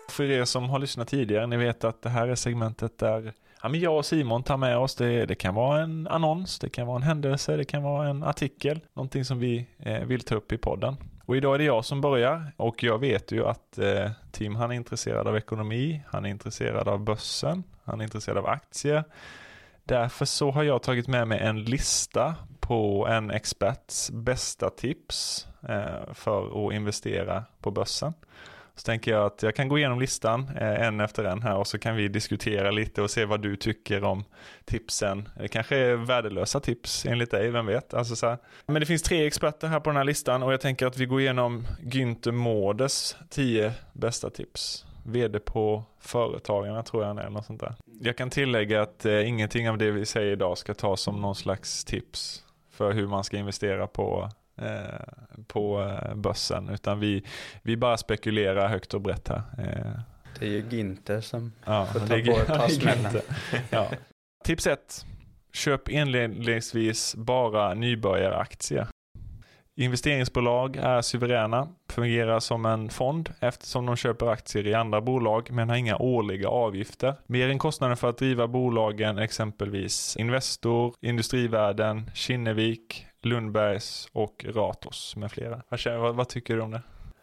För 0.09 0.25
er 0.25 0.45
som 0.45 0.71
har 0.71 0.78
lyssnat 0.78 1.09
tidigare, 1.09 1.47
ni 1.47 1.56
vet 1.56 1.85
att 1.85 2.02
det 2.02 2.09
här 2.09 2.28
är 2.28 2.35
segmentet 2.35 2.99
där 2.99 3.33
ja, 3.62 3.68
men 3.68 3.80
jag 3.80 3.97
och 3.97 4.06
Simon 4.06 4.42
tar 4.42 4.56
med 4.56 4.78
oss. 4.78 4.95
Det, 4.95 5.26
det 5.26 5.35
kan 5.35 5.54
vara 5.54 5.83
en 5.83 6.06
annons, 6.06 6.59
det 6.59 6.68
kan 6.68 6.87
vara 6.87 6.97
en 6.97 7.02
händelse, 7.02 7.56
det 7.56 7.64
kan 7.64 7.83
vara 7.83 8.09
en 8.09 8.23
artikel. 8.23 8.80
Någonting 8.95 9.25
som 9.25 9.38
vi 9.38 9.66
eh, 9.78 10.04
vill 10.04 10.21
ta 10.21 10.35
upp 10.35 10.52
i 10.52 10.59
podden. 10.59 10.97
Och 11.26 11.37
idag 11.37 11.54
är 11.54 11.59
det 11.59 11.64
jag 11.64 11.85
som 11.85 12.00
börjar 12.00 12.52
och 12.56 12.83
jag 12.83 12.99
vet 12.99 13.33
ju 13.33 13.47
att 13.47 13.78
eh, 13.78 14.11
Tim 14.33 14.56
han 14.56 14.71
är 14.71 14.75
intresserad 14.75 15.28
av 15.28 15.37
ekonomi, 15.37 16.02
han 16.06 16.25
är 16.25 16.30
intresserad 16.30 16.88
av 16.88 17.00
börsen, 17.00 17.64
han 17.85 18.00
är 18.00 18.04
intresserad 18.04 18.38
av 18.38 18.47
aktier. 18.47 19.04
Därför 19.85 20.25
så 20.25 20.50
har 20.50 20.62
jag 20.62 20.83
tagit 20.83 21.09
med 21.09 21.28
mig 21.28 21.40
en 21.40 21.64
lista 21.64 22.35
på 22.61 23.06
en 23.11 23.30
experts 23.30 24.11
bästa 24.11 24.71
tips 24.71 25.47
eh, 25.68 26.12
för 26.14 26.66
att 26.68 26.75
investera 26.75 27.45
på 27.61 27.71
börsen. 27.71 28.14
Så 28.76 28.83
tänker 28.83 29.11
jag 29.11 29.26
att 29.26 29.42
jag 29.42 29.54
kan 29.54 29.68
gå 29.68 29.78
igenom 29.78 30.00
listan 30.00 30.50
eh, 30.56 30.87
en 30.87 31.00
efter 31.00 31.25
en 31.25 31.42
här 31.42 31.56
och 31.56 31.66
så 31.66 31.78
kan 31.78 31.97
vi 31.97 32.09
diskutera 32.09 32.71
lite 32.71 33.02
och 33.02 33.11
se 33.11 33.25
vad 33.25 33.42
du 33.42 33.56
tycker 33.56 34.04
om 34.04 34.25
tipsen. 34.64 35.28
Det 35.37 35.49
kanske 35.49 35.76
är 35.76 35.95
värdelösa 35.95 36.61
tips 36.61 37.06
enligt 37.06 37.30
dig, 37.30 37.50
vem 37.50 37.66
vet? 37.66 37.95
Alltså 37.95 38.16
så 38.16 38.26
här. 38.26 38.38
Men 38.66 38.80
det 38.80 38.87
finns 38.87 39.02
tre 39.02 39.26
experter 39.26 39.68
här 39.68 39.80
på 39.80 39.90
den 39.90 39.97
här 39.97 40.04
listan 40.04 40.42
och 40.42 40.52
jag 40.52 40.61
tänker 40.61 40.87
att 40.87 40.99
vi 40.99 41.06
går 41.06 41.21
igenom 41.21 41.66
Günther 41.83 42.33
Mårdes 42.33 43.16
tio 43.30 43.73
bästa 43.92 44.30
tips. 44.30 44.87
VD 45.06 45.38
på 45.38 45.85
Företagarna 46.00 46.83
tror 46.83 47.02
jag 47.02 47.09
han 47.09 47.18
är, 47.18 47.23
eller 47.23 47.30
något 47.30 47.47
sånt 47.47 47.61
där. 47.61 47.75
Jag 48.00 48.16
kan 48.16 48.30
tillägga 48.30 48.83
att 48.83 49.06
eh, 49.06 49.28
ingenting 49.28 49.71
av 49.71 49.78
det 49.78 49.90
vi 49.90 50.06
säger 50.06 50.33
idag 50.33 50.59
ska 50.59 50.75
tas 50.75 51.00
som 51.00 51.21
någon 51.21 51.35
slags 51.35 51.85
tips 51.85 52.45
för 52.71 52.92
hur 52.92 53.06
man 53.06 53.25
ska 53.25 53.37
investera 53.37 53.87
på 53.87 54.30
eh, 54.59 55.45
på 55.47 55.83
eh, 55.83 56.15
börsen 56.15 56.69
utan 56.69 57.01
vi, 57.01 57.25
vi 57.63 57.77
bara 57.77 57.97
spekulerar 57.97 58.69
högt 58.69 58.95
och 58.95 59.01
brett 59.01 59.29
här. 59.29 59.43
Eh, 59.59 60.01
Det 60.41 60.47
är 60.47 60.51
ju 60.51 60.63
Günther 60.63 61.21
som 61.21 61.53
ja, 61.65 61.87
Får 61.87 62.01
ta 62.01 62.07
det 62.17 62.25
på- 62.25 62.45
ta 62.55 62.69
smällen. 62.69 63.21
ja. 63.71 63.89
Tips 64.45 64.67
1. 64.67 65.07
Köp 65.53 65.89
inledningsvis 65.89 67.15
bara 67.17 67.75
nybörjaraktier. 67.75 68.87
Investeringsbolag 69.81 70.77
är 70.77 71.03
suveräna, 71.03 71.69
fungerar 71.91 72.41
som 72.41 72.67
en 72.67 72.89
fond 72.91 73.33
eftersom 73.41 73.87
de 73.87 73.97
köper 73.97 74.27
aktier 74.27 74.67
i 74.67 74.75
andra 74.75 75.01
bolag 75.01 75.49
men 75.51 75.69
har 75.69 75.77
inga 75.77 75.97
årliga 75.97 76.49
avgifter. 76.49 77.15
Mer 77.27 77.49
än 77.49 77.59
kostnaden 77.59 77.97
för 77.97 78.09
att 78.09 78.19
driva 78.19 78.47
bolagen 78.49 79.19
exempelvis 79.19 80.17
Investor, 80.17 80.95
Industrivärden, 81.01 82.11
Kinnevik, 82.15 83.07
Lundbergs 83.26 84.09
och 84.12 84.45
Ratos 84.49 85.16
med 85.16 85.30
flera. 85.30 85.62
Vad, 85.68 85.80
känner- 85.80 85.99
vad, 85.99 86.14
vad 86.14 86.28
tycker 86.28 86.56
du 86.56 86.61
om 86.62 86.71
det? 86.71 86.83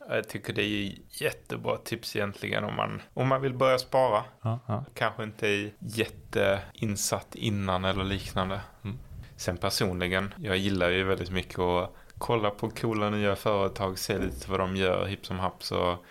Jag 0.09 0.29
tycker 0.29 0.53
det 0.53 0.63
är 0.63 0.93
jättebra 1.09 1.77
tips 1.77 2.15
egentligen 2.15 2.63
om 2.63 2.75
man, 2.75 3.01
om 3.13 3.27
man 3.27 3.41
vill 3.41 3.53
börja 3.53 3.77
spara. 3.77 4.23
Ja, 4.41 4.59
ja. 4.67 4.85
Kanske 4.93 5.23
inte 5.23 5.47
är 5.47 5.71
jätteinsatt 5.79 7.35
innan 7.35 7.85
eller 7.85 8.03
liknande. 8.03 8.61
Mm. 8.83 8.97
Sen 9.35 9.57
personligen, 9.57 10.33
jag 10.37 10.57
gillar 10.57 10.89
ju 10.89 11.03
väldigt 11.03 11.31
mycket 11.31 11.59
att 11.59 11.93
kolla 12.17 12.49
på 12.49 12.69
coola 12.69 13.09
nya 13.09 13.35
företag, 13.35 13.99
se 13.99 14.17
lite 14.19 14.51
vad 14.51 14.59
de 14.59 14.75
gör 14.75 15.05
hipp 15.05 15.25
som 15.25 15.39
haps 15.39 15.71
och 15.71 16.05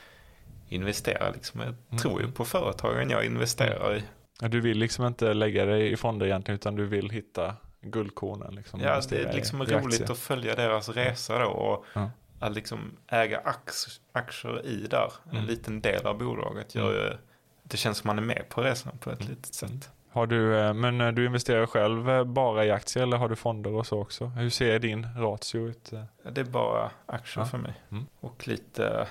investera 0.68 1.30
liksom. 1.30 1.60
Jag 1.60 1.68
Mm. 1.90 1.98
tror 2.02 2.20
ju 2.20 2.32
på 2.32 2.44
företagen 2.44 3.10
jag 3.10 3.24
investerar 3.24 3.96
i. 3.96 4.02
Ja, 4.40 4.48
Du 4.48 4.60
vill 4.60 4.78
liksom 4.78 5.06
inte 5.06 5.34
lägga 5.34 5.64
dig 5.64 5.92
i 5.92 5.96
fonder 5.96 6.26
egentligen 6.26 6.56
utan 6.56 6.74
du 6.76 6.86
vill 6.86 7.10
hitta 7.10 7.56
guldkornen. 7.82 8.54
Liksom, 8.54 8.80
Ja, 8.80 9.00
det 9.08 9.18
är 9.22 9.32
liksom 9.32 9.62
i 9.62 9.64
roligt 9.64 10.10
att 10.10 10.18
följa 10.18 10.54
deras 10.54 10.88
resa 10.88 11.38
då 11.38 11.46
och 11.46 11.84
Ja. 11.94 12.10
att 12.40 12.52
liksom 12.52 12.96
äga 13.08 13.40
ax- 13.44 14.00
aktier 14.12 14.66
i 14.66 14.86
där, 14.86 15.12
en 15.24 15.36
Mm. 15.36 15.44
liten 15.46 15.80
del 15.80 16.06
av 16.06 16.18
bolaget 16.18 16.74
gör 16.74 16.92
ju, 16.92 17.16
det 17.62 17.76
känns 17.76 17.98
som 17.98 18.08
man 18.08 18.18
är 18.18 18.22
med 18.22 18.44
på 18.48 18.62
resan 18.62 18.98
på 18.98 19.10
ett 19.10 19.20
Mm. 19.20 19.30
litet 19.30 19.54
sätt. 19.54 19.90
Har 20.10 20.26
du, 20.26 20.58
eh, 20.58 20.74
men 20.74 21.00
eh, 21.00 21.12
du 21.12 21.26
investerar 21.26 21.66
själv 21.66 22.10
eh, 22.10 22.24
bara 22.24 22.64
i 22.64 22.70
aktier 22.70 23.02
eller 23.02 23.16
har 23.16 23.28
du 23.28 23.36
fonder 23.36 23.72
och 23.72 23.86
så 23.86 24.00
också? 24.00 24.26
Hur 24.26 24.50
ser 24.50 24.78
din 24.78 25.06
ratio 25.16 25.68
ut? 25.68 25.92
Ja, 26.24 26.30
Det 26.30 26.40
är 26.40 26.44
bara 26.44 26.90
aktier 27.06 27.42
Ja. 27.42 27.46
för 27.48 27.58
mig. 27.58 27.74
Mm. 27.90 28.06
Och 28.20 28.48
lite 28.48 29.08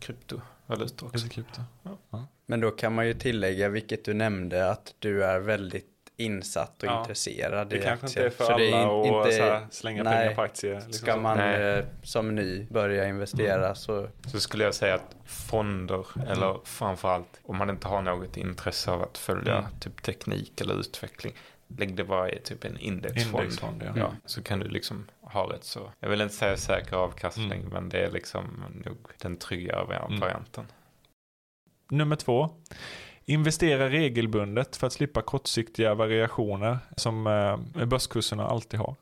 kryptovalutor 0.00 1.06
också. 1.06 1.16
Lite 1.24 1.28
krypto. 1.34 1.60
Men 2.46 2.60
då 2.60 2.70
kan 2.70 2.94
man 2.94 3.06
ju 3.06 3.14
tillägga, 3.14 3.68
vilket 3.68 4.04
du 4.04 4.14
nämnde, 4.14 4.70
att 4.70 4.94
du 4.98 5.24
är 5.24 5.38
väldigt 5.40 5.86
insatt 6.16 6.82
och 6.82 6.88
Ja. 6.88 7.00
intresserad 7.00 7.68
Det 7.68 7.76
i 7.76 7.82
kanske 7.82 8.06
aktier. 8.06 8.24
inte 8.26 8.34
är 8.34 8.38
för 8.38 8.44
Så 8.44 8.52
alla 8.52 8.58
det 8.64 8.70
är 8.70 9.20
att 9.20 9.26
inte- 9.32 9.42
här, 9.44 9.66
slänga 9.70 10.02
nej. 10.02 10.16
pengar 10.18 10.34
på 10.34 10.42
aktier. 10.42 10.74
Liksom 10.74 10.92
Ska 10.92 11.12
så. 11.12 11.20
man 11.20 11.36
Nej. 11.36 11.62
eh, 11.78 11.84
som 12.02 12.34
ny 12.34 12.66
börja 12.70 13.08
investera 13.08 13.64
Mm. 13.64 13.74
så 13.76 14.08
Så 14.26 14.40
skulle 14.40 14.64
jag 14.64 14.74
säga 14.74 14.94
att 14.94 15.16
fonder, 15.24 16.06
eller 16.28 16.58
framförallt 16.64 17.40
om 17.42 17.56
man 17.56 17.70
inte 17.70 17.88
har 17.88 18.02
något 18.02 18.36
intresse 18.36 18.90
av 18.90 19.02
att 19.02 19.18
följa 19.18 19.58
Mm. 19.58 19.70
typ 19.80 20.02
teknik 20.02 20.60
eller 20.60 20.74
utveckling. 20.80 21.32
Lägg 21.78 21.94
det 21.96 22.04
bara 22.04 22.30
i 22.30 22.40
typ 22.40 22.64
en 22.64 22.78
indexfond. 22.78 23.42
Indexfond, 23.42 23.82
ja. 23.86 23.92
Ja, 23.96 24.12
så 24.26 24.42
kan 24.42 24.58
du 24.58 24.68
liksom 24.68 25.06
ha 25.20 25.52
rätt 25.52 25.64
så, 25.64 25.90
jag 26.00 26.08
vill 26.08 26.20
inte 26.20 26.34
säga 26.34 26.56
säker 26.56 26.96
avkastning, 26.96 27.60
Mm. 27.60 27.68
men 27.72 27.88
det 27.88 27.98
är 28.04 28.10
liksom 28.10 28.64
nog 28.84 28.96
den 29.18 29.36
tryggare 29.36 29.84
vari- 29.84 30.06
Mm. 30.06 30.20
varianten. 30.20 30.66
Nummer 31.90 32.16
två. 32.16 32.50
Investera 33.26 33.90
regelbundet 33.90 34.76
för 34.76 34.86
att 34.86 34.92
slippa 34.92 35.22
kortsiktiga 35.22 35.94
variationer 35.94 36.78
som 36.96 37.26
eh, 37.26 37.84
börskurserna 37.86 38.46
alltid 38.46 38.80
har. 38.80 38.94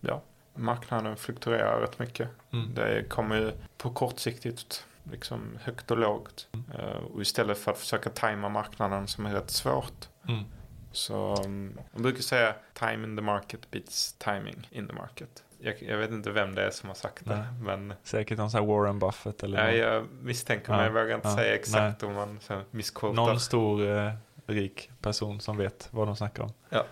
Ja, 0.00 0.22
marknaden 0.54 1.16
fluktuerar 1.16 1.80
rätt 1.80 1.98
mycket. 1.98 2.28
Mm. 2.52 2.74
Det 2.74 3.08
kommer 3.08 3.36
ju 3.36 3.52
på 3.78 3.90
kortsiktigt 3.90 4.84
liksom 5.10 5.58
högt 5.62 5.90
och 5.90 5.98
lågt. 5.98 6.48
Mm. 6.52 6.66
Eh, 6.78 6.96
Och 6.96 7.22
istället 7.22 7.58
för 7.58 7.72
att 7.72 7.78
försöka 7.78 8.10
tajma 8.10 8.48
marknaden 8.48 9.06
som 9.08 9.26
är 9.26 9.32
rätt 9.32 9.50
svårt. 9.50 10.08
Mm. 10.28 10.44
Så 10.92 11.34
um, 11.44 11.78
jag 11.92 12.02
brukar 12.02 12.22
säga 12.22 12.54
time 12.74 13.04
in 13.04 13.16
the 13.16 13.22
market 13.22 13.70
beats 13.70 14.12
timing 14.12 14.68
in 14.70 14.88
the 14.88 14.92
market. 14.94 15.42
Jag, 15.66 15.82
jag 15.82 15.98
vet 15.98 16.10
inte 16.10 16.30
vem 16.30 16.54
det 16.54 16.62
är 16.62 16.70
som 16.70 16.88
har 16.88 16.94
sagt 16.94 17.24
det. 17.24 17.36
Nej. 17.36 17.46
Men 17.60 17.94
Säkert 18.02 18.38
någon 18.38 18.50
sån 18.50 18.60
här 18.60 18.66
Warren 18.66 18.98
Buffett 18.98 19.42
eller 19.42 19.58
ja, 19.58 19.64
någon, 19.64 19.76
jag 19.76 20.06
misstänker 20.22 20.72
Ja, 20.72 20.76
men 20.76 20.86
jag 20.86 20.92
vågar 20.92 21.14
inte 21.14 21.28
ja, 21.28 21.36
säga 21.36 21.54
exakt 21.54 22.02
om 22.02 22.14
man 22.14 22.38
missquotar. 22.70 23.14
någon 23.14 23.40
stor 23.40 23.96
eh, 23.96 24.12
rik 24.46 24.90
person 25.00 25.40
som 25.40 25.56
vet 25.56 25.88
vad 25.90 26.08
de 26.08 26.16
snackar 26.16 26.42
om. 26.42 26.52
Ja. 26.68 26.84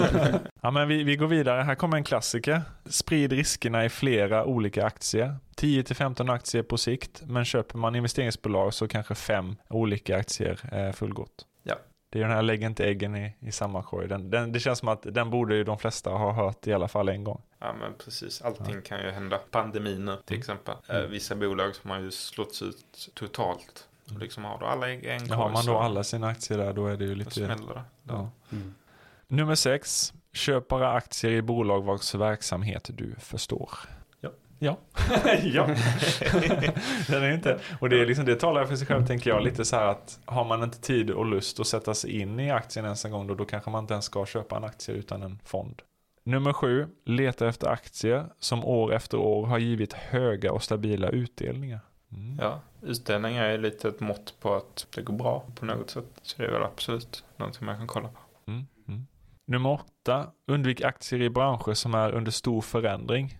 ja, 0.60 0.70
men 0.70 0.88
vi, 0.88 1.02
vi 1.02 1.16
går 1.16 1.26
vidare. 1.26 1.62
Här 1.62 1.74
kommer 1.74 1.96
en 1.96 2.04
klassiker. 2.04 2.62
Sprid 2.84 3.32
riskerna 3.32 3.84
i 3.84 3.88
flera 3.88 4.44
olika 4.44 4.84
aktier. 4.86 5.36
10-15 5.56 6.32
aktier 6.32 6.62
på 6.62 6.78
sikt, 6.78 7.22
men 7.26 7.44
köper 7.44 7.78
man 7.78 7.94
investeringsbolag 7.94 8.74
så 8.74 8.88
kanske 8.88 9.14
fem 9.14 9.56
olika 9.68 10.16
aktier 10.16 10.60
är 10.72 10.92
fullgott. 10.92 11.46
Ja. 12.12 12.18
Det 12.18 12.18
är 12.18 12.22
den 12.28 12.36
här 12.36 12.42
lägg 12.42 12.62
inte 12.62 12.84
äggen 12.84 13.16
i, 13.16 13.34
i 13.40 13.52
samma 13.52 13.82
korg. 13.82 14.08
Den, 14.08 14.30
den, 14.30 14.52
det 14.52 14.60
känns 14.60 14.78
som 14.78 14.88
att 14.88 15.02
den 15.02 15.30
borde 15.30 15.54
ju 15.54 15.64
de 15.64 15.78
flesta 15.78 16.10
ha 16.10 16.32
hört 16.32 16.66
i 16.66 16.72
alla 16.72 16.88
fall 16.88 17.08
en 17.08 17.24
gång. 17.24 17.42
Ja 17.58 17.72
men 17.80 17.92
precis, 18.04 18.42
allting 18.42 18.82
kan 18.82 19.00
ju 19.04 19.10
hända. 19.10 19.38
Pandemin 19.50 20.04
nu 20.04 20.16
till 20.16 20.34
Mm. 20.34 20.38
exempel. 20.40 20.74
Mm. 20.88 21.02
Eh, 21.04 21.08
vissa 21.08 21.34
bolag 21.34 21.74
som 21.74 21.90
har 21.90 22.00
ju 22.00 22.10
slått 22.10 22.62
ut 22.62 23.10
totalt. 23.14 23.88
Och 24.14 24.18
liksom 24.18 24.44
har 24.44 24.58
då 24.58 24.66
alla 24.66 24.88
ägg 24.90 25.04
i 25.04 25.08
en 25.08 25.22
Men 25.22 25.30
har 25.32 25.44
korg 25.44 25.52
man 25.52 25.66
då 25.66 25.78
alla 25.78 26.04
sina 26.04 26.28
aktier 26.28 26.58
där 26.58 26.72
då 26.72 26.86
är 26.86 26.96
det 26.96 27.04
ju 27.04 27.10
Då 27.14 27.18
lite... 27.18 27.30
smäller 27.30 27.74
det. 27.74 27.82
Ja. 28.08 28.30
Mm. 28.52 28.74
Nummer 29.28 29.54
sex. 29.54 30.12
Köp 30.32 30.68
bara 30.68 30.92
aktier 30.92 31.30
i 31.32 31.42
bolag 31.42 31.84
vars 31.84 32.14
verksamhet 32.14 32.90
du 32.92 33.14
förstår. 33.20 33.70
Ja. 34.62 34.78
Ja. 35.42 35.66
Den 37.08 37.22
är 37.22 37.32
inte. 37.32 37.58
Och 37.80 37.88
det, 37.88 38.00
är 38.00 38.06
liksom, 38.06 38.24
det 38.24 38.36
talar 38.36 38.64
för 38.64 38.76
sig 38.76 38.86
själv 38.86 39.06
tänker 39.06 39.30
jag. 39.30 39.42
Lite 39.42 39.64
så 39.64 39.76
här 39.76 39.86
att 39.86 40.20
har 40.24 40.44
man 40.44 40.62
inte 40.62 40.80
tid 40.80 41.10
och 41.10 41.26
lust 41.26 41.60
att 41.60 41.66
sätta 41.66 41.94
sig 41.94 42.20
in 42.20 42.40
i 42.40 42.50
aktien 42.50 42.84
ens 42.84 43.04
en 43.04 43.10
gång 43.10 43.26
då, 43.26 43.34
då 43.34 43.44
kanske 43.44 43.70
man 43.70 43.84
inte 43.84 43.94
ens 43.94 44.04
ska 44.04 44.26
köpa 44.26 44.56
en 44.56 44.64
aktie 44.64 44.94
utan 44.94 45.22
en 45.22 45.38
fond. 45.44 45.82
Nummer 46.24 46.52
sju. 46.52 46.86
Leta 47.04 47.48
efter 47.48 47.68
aktier 47.68 48.24
som 48.38 48.64
år 48.64 48.92
efter 48.92 49.18
år 49.18 49.46
har 49.46 49.58
givit 49.58 49.92
höga 49.92 50.52
och 50.52 50.62
stabila 50.62 51.08
utdelningar. 51.08 51.80
Mm. 52.12 52.38
Ja, 52.40 52.60
utdelningar 52.82 53.44
är 53.44 53.58
lite 53.58 53.88
ett 53.88 54.00
mått 54.00 54.34
på 54.40 54.54
att 54.54 54.86
det 54.94 55.02
går 55.02 55.14
bra 55.14 55.44
på 55.54 55.64
något 55.64 55.90
sätt. 55.90 56.06
Så 56.22 56.42
det 56.42 56.48
är 56.48 56.52
väl 56.52 56.62
absolut 56.62 57.24
någonting 57.36 57.66
man 57.66 57.76
kan 57.76 57.86
kolla 57.86 58.08
på. 58.08 58.50
Mm, 58.50 58.66
mm. 58.88 59.06
Nummer 59.46 59.70
åtta. 59.70 60.26
Undvik 60.46 60.82
aktier 60.82 61.22
i 61.22 61.30
branscher 61.30 61.74
som 61.74 61.94
är 61.94 62.12
under 62.12 62.30
stor 62.30 62.60
förändring. 62.60 63.38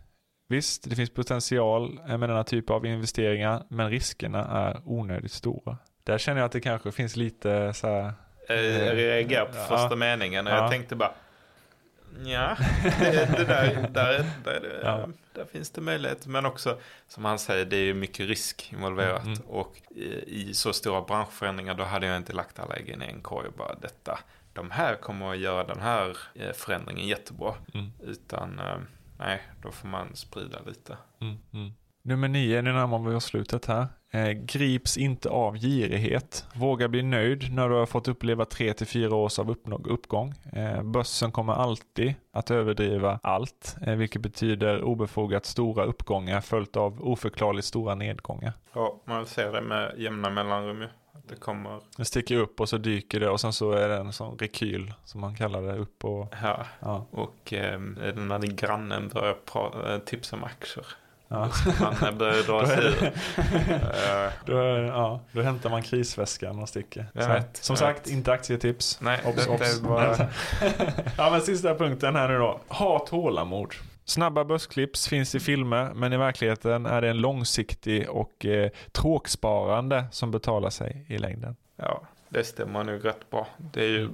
Visst, 0.53 0.91
det 0.91 0.97
finns 0.97 1.11
potential 1.11 2.01
med 2.07 2.21
denna 2.21 2.45
typ 2.45 2.71
av 2.71 2.87
investeringar, 2.87 3.63
men 3.69 3.91
riskerna 3.91 4.45
är 4.45 4.81
onödigt 4.85 5.33
stora. 5.33 5.79
Där 6.05 6.19
känner 6.19 6.41
jag 6.41 6.47
att 6.47 6.53
det 6.53 6.61
kanske 6.61 6.93
finns 6.93 7.17
lite 7.17 7.73
så 7.75 7.87
här, 7.87 8.13
Jag 8.49 8.97
reagerar 8.97 9.45
på 9.45 9.57
Ja. 9.59 9.65
första 9.65 9.97
meningen 9.97 10.47
och 10.47 10.53
Ja. 10.53 10.57
jag 10.57 10.71
tänkte 10.71 10.97
bara 10.97 11.13
Ja, 12.25 12.57
det, 13.01 13.29
det 13.39 13.45
där, 13.45 13.89
där, 13.91 14.25
där, 14.45 14.81
Ja. 14.85 15.09
där 15.35 15.45
finns 15.53 15.71
det 15.71 15.81
möjlighet. 15.81 16.27
Men 16.27 16.47
också, 16.47 16.79
som 17.09 17.25
han 17.25 17.39
säger, 17.39 17.65
det 17.65 17.77
är 17.77 17.85
ju 17.85 17.95
mycket 17.95 18.27
risk 18.29 18.73
involverat. 18.73 19.25
Mm. 19.25 19.39
Och 19.49 19.77
i, 19.91 20.05
i 20.51 20.55
så 20.55 20.73
stora 20.73 21.03
branschförändringar, 21.03 21.75
då 21.75 21.85
hade 21.85 22.07
jag 22.07 22.17
inte 22.17 22.33
lagt 22.33 22.59
alla 22.59 22.75
äggen 22.77 23.03
i 23.03 23.07
en 23.07 23.21
korg 23.21 23.47
och 23.47 23.53
bara 23.53 23.75
detta. 23.75 24.19
De 24.53 24.71
här 24.71 24.95
kommer 24.95 25.31
att 25.33 25.39
göra 25.39 25.65
den 25.65 25.81
här 25.81 26.17
eh, 26.35 26.53
förändringen 26.53 27.07
jättebra. 27.07 27.55
mm, 27.75 27.93
Utan, 28.07 28.59
eh, 28.59 28.77
nej, 29.25 29.43
då 29.63 29.71
får 29.71 29.89
man 29.89 30.17
sprida 30.17 30.59
lite. 30.67 30.97
mm, 31.21 31.39
mm. 31.53 31.73
Nummer 32.05 32.29
nio, 32.29 32.63
nu 32.63 32.73
närmar 32.73 32.99
vi 32.99 33.15
oss 33.15 33.25
slutet 33.25 33.67
här. 33.67 33.87
Eh, 34.11 34.31
grips 34.31 34.97
inte 34.97 35.29
av 35.29 35.57
girighet. 35.57 36.47
Våga 36.55 36.89
bli 36.89 37.03
nöjd 37.03 37.55
när 37.55 37.69
du 37.69 37.75
har 37.75 37.87
fått 37.87 38.09
uppleva 38.09 38.45
3-4 38.45 39.13
års 39.13 39.39
av 39.39 39.57
uppgång. 39.85 40.35
Eh, 40.53 40.83
börsen 40.83 41.33
kommer 41.33 41.53
alltid 41.53 42.15
att 42.33 42.51
överdriva 42.51 43.21
allt, 43.23 43.77
eh, 43.87 43.95
vilket 43.95 44.23
betyder 44.23 44.83
obefogat 44.83 45.47
stora 45.47 45.85
uppgångar 45.85 46.41
följt 46.41 46.77
av 46.77 47.03
oförklarligt 47.03 47.67
stora 47.67 47.95
nedgångar. 47.95 48.53
Ja, 48.75 49.03
man 49.07 49.27
ser 49.27 49.53
det 49.53 49.61
med 49.61 49.95
jämna 49.99 50.31
mellanrum 50.31 50.81
ju. 50.81 50.89
Det 51.33 51.41
kommer, 51.41 51.81
Det 51.97 52.05
sticker 52.05 52.37
upp 52.37 52.61
och 52.61 52.69
så 52.69 52.79
dyker 52.79 53.21
det 53.21 53.29
och 53.29 53.41
sen 53.41 53.53
så 53.53 53.73
är 53.73 53.89
det 53.89 53.97
en 53.97 54.13
sån 54.13 54.39
rekyl 54.39 54.95
som 55.05 55.21
man 55.21 55.37
kallar 55.37 55.63
det 55.63 55.77
upp 55.77 56.05
och 56.05 56.35
ja. 56.43 56.67
ja. 56.81 57.07
Och 57.11 57.53
eh, 57.53 57.79
när 58.15 58.39
din 58.39 58.57
grannen 58.57 59.09
börjar 59.09 59.37
pra- 59.53 59.93
eh, 59.93 59.99
tipsa 59.99 60.37
om 60.37 60.45
aktier. 60.45 60.87
ja. 61.29 61.49
Man 61.81 61.95
eh, 62.03 62.11
börjar 62.19 62.43
dra 62.47 62.67
sig 62.67 62.85
ur. 62.85 63.13
då, 64.47 64.57
ja, 64.87 65.21
då 65.33 65.43
hämtar 65.43 65.71
man 65.71 65.83
krisväskan 65.83 66.59
och 66.59 66.69
sticker. 66.69 67.07
Så, 67.15 67.29
vet, 67.29 67.57
som 67.57 67.77
sagt, 67.77 68.07
vet. 68.07 68.13
inte 68.13 68.33
aktietips. 68.33 68.99
Nej, 69.01 69.21
Obs, 69.27 69.47
obs. 69.47 69.81
bara... 69.81 70.17
ja 71.17 71.31
men 71.31 71.41
sista 71.41 71.75
punkten 71.75 72.17
här 72.17 72.29
nu 72.29 72.39
då. 72.39 72.61
Ha 72.69 72.99
tålamod. 72.99 73.75
Snabba 74.05 74.45
börsklipps 74.45 75.09
finns 75.09 75.35
i 75.35 75.41
filmer 75.41 75.93
men 75.95 76.13
i 76.13 76.17
verkligheten 76.17 76.87
är 76.87 77.03
det 77.03 77.11
en 77.11 77.19
långsiktig 77.21 78.11
och 78.11 78.45
eh, 78.47 78.71
tråksparande 78.93 80.05
som 80.11 80.31
betalar 80.31 80.71
sig 80.71 81.05
i 81.09 81.19
längden. 81.19 81.57
Ja, 81.77 82.03
det 82.29 82.45
stämmer 82.45 82.85
nog 82.85 83.05
rätt 83.05 83.31
bra. 83.31 83.47
Det 83.73 83.85
är 83.85 83.89
ju 83.89 84.09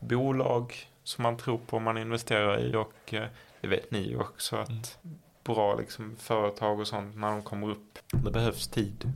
bolag 0.00 0.74
som 1.04 1.22
man 1.22 1.36
tror 1.36 1.58
på 1.66 1.78
man 1.78 1.98
investerar 1.98 2.58
i 2.60 2.74
och 2.76 3.14
eh, 3.14 3.24
det 3.60 3.68
vet 3.68 3.90
ni 3.90 3.98
ju 4.08 4.18
också 4.18 4.56
att 4.56 4.68
Mm. 5.04 5.18
bra 5.44 5.74
liksom, 5.76 6.16
företag 6.18 6.80
och 6.80 6.86
sånt 6.86 7.16
när 7.16 7.30
de 7.30 7.42
kommer 7.42 7.70
upp, 7.70 7.98
det 8.12 8.30
behövs 8.30 8.68
tid. 8.68 9.12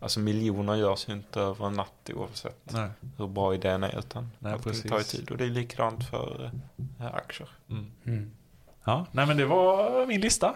Alltså 0.00 0.20
miljoner 0.20 0.74
görs 0.74 1.08
ju 1.08 1.12
inte 1.12 1.40
över 1.40 1.66
en 1.66 1.72
natt 1.72 2.10
oavsett 2.14 2.72
Nej. 2.72 2.90
hur 3.16 3.26
bra 3.26 3.54
idén 3.54 3.82
är 3.82 3.98
utan 3.98 4.30
Nej, 4.38 4.52
allting 4.52 4.72
precis. 4.72 4.90
tar 4.90 4.98
ju 4.98 5.04
tid 5.04 5.30
och 5.30 5.36
det 5.36 5.44
är 5.44 5.48
likadant 5.50 6.04
för 6.08 6.50
eh, 7.00 7.14
aktier. 7.14 7.48
Mm. 7.68 8.30
Ja, 8.90 9.06
nej 9.12 9.26
men 9.26 9.36
det 9.36 9.44
var 9.44 10.06
min 10.06 10.20
lista. 10.20 10.54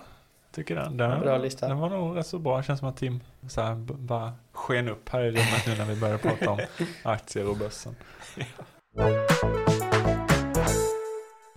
Tycker 0.54 0.74
den. 0.76 0.96
den 0.96 1.20
Bra 1.20 1.38
lista. 1.38 1.68
Den 1.68 1.78
var 1.78 1.90
nog 1.90 2.16
rätt 2.16 2.26
så 2.26 2.38
bra. 2.38 2.56
Det 2.56 2.62
känns 2.62 2.80
som 2.80 2.88
att 2.88 2.96
Tim 2.96 3.20
så 3.48 3.60
här, 3.60 3.74
bara 3.74 4.32
sken 4.52 4.88
upp 4.88 5.08
här 5.08 5.22
i 5.22 5.30
rummet 5.30 5.66
nu 5.66 5.76
när 5.78 5.84
vi 5.84 6.00
börjar 6.00 6.18
prata 6.18 6.50
om 6.50 6.60
aktier 7.02 7.48
och 7.48 7.56
börsen. 7.56 7.96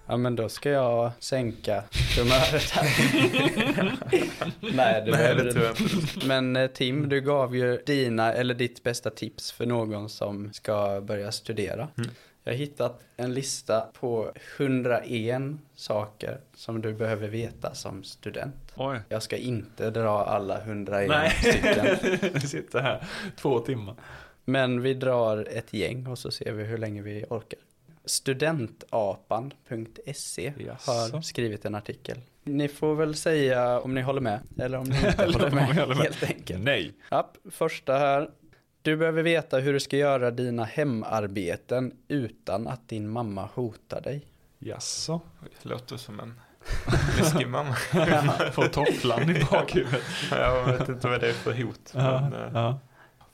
Ja 0.05 0.17
men 0.17 0.35
då 0.35 0.49
ska 0.49 0.69
jag 0.69 1.11
sänka 1.19 1.83
humöret 2.17 2.71
här. 2.71 2.87
Nej, 4.75 5.03
det 5.05 5.11
Nej, 5.11 5.35
det 5.35 5.53
tror 5.53 5.65
jag 5.65 5.81
inte. 5.81 6.27
Men 6.27 6.55
eh, 6.55 6.67
Tim, 6.67 7.09
du 7.09 7.21
gav 7.21 7.55
ju 7.55 7.77
dina, 7.85 8.33
eller 8.33 8.55
ditt 8.55 8.83
bästa 8.83 9.09
tips 9.09 9.51
för 9.51 9.65
någon 9.65 10.09
som 10.09 10.53
ska 10.53 11.01
börja 11.01 11.31
studera. 11.31 11.87
Mm. 11.97 12.09
Jag 12.47 12.53
har 12.53 12.57
hittat 12.57 13.05
en 13.17 13.33
lista 13.33 13.81
på 13.81 14.31
101 14.57 15.41
saker 15.75 16.39
som 16.53 16.81
du 16.81 16.93
behöver 16.93 17.27
veta 17.27 17.75
som 17.75 18.03
student. 18.03 18.55
Oj. 18.75 18.99
Jag 19.09 19.23
ska 19.23 19.37
inte 19.37 19.89
dra 19.89 20.23
alla 20.25 20.61
101 20.61 21.09
Nej, 21.09 21.31
stycken. 21.31 21.85
vi 22.33 22.39
sitter 22.39 22.81
här 22.81 23.07
två 23.35 23.59
timmar. 23.59 23.95
Men 24.45 24.81
vi 24.81 24.93
drar 24.93 25.47
ett 25.51 25.73
gäng 25.73 26.07
och 26.07 26.19
så 26.19 26.31
ser 26.31 26.51
vi 26.51 26.63
hur 26.63 26.77
länge 26.77 27.01
vi 27.01 27.25
orkar. 27.29 27.59
Studentapan.se 28.05 30.53
Jaså? 30.57 30.91
har 30.91 31.21
skrivit 31.21 31.65
en 31.65 31.75
artikel. 31.75 32.17
Ni 32.43 32.67
får 32.67 32.95
väl 32.95 33.15
säga 33.15 33.79
om 33.79 33.93
ni 33.93 34.01
håller 34.01 34.21
med 34.21 34.39
eller 34.59 34.77
om 34.77 34.89
ni 34.89 34.97
inte 35.07 35.25
håller 35.25 35.51
med, 35.51 35.75
håller 35.75 35.95
med. 35.95 36.03
helt 36.03 36.23
enkelt. 36.23 36.63
Nej. 36.63 36.93
Ja, 37.09 37.31
första 37.51 37.97
här. 37.97 38.29
Du 38.87 38.95
behöver 38.97 39.23
veta 39.23 39.57
hur 39.59 39.73
du 39.73 39.79
ska 39.79 39.97
göra 39.97 40.31
dina 40.31 40.63
hemarbeten 40.63 41.93
utan 42.07 42.67
att 42.67 42.89
din 42.89 43.09
mamma 43.09 43.49
hotar 43.53 44.01
dig. 44.01 44.25
Jaså? 44.59 45.21
Det 45.63 45.69
låter 45.69 45.97
som 45.97 46.19
en 46.19 46.33
läskig 47.19 47.47
mamma. 47.47 47.73
Får 48.53 48.67
tofflan 48.67 49.29
i 49.29 49.43
bakhuvudet. 49.51 50.03
Jag 50.31 50.65
vet 50.65 50.89
inte 50.89 51.07
vad 51.07 51.21
det 51.21 51.29
är 51.29 51.33
för 51.33 51.53
hot. 51.63 51.91
Ja, 51.93 52.29
Men, 52.31 52.33
eh, 52.33 52.49
ja. 52.53 52.79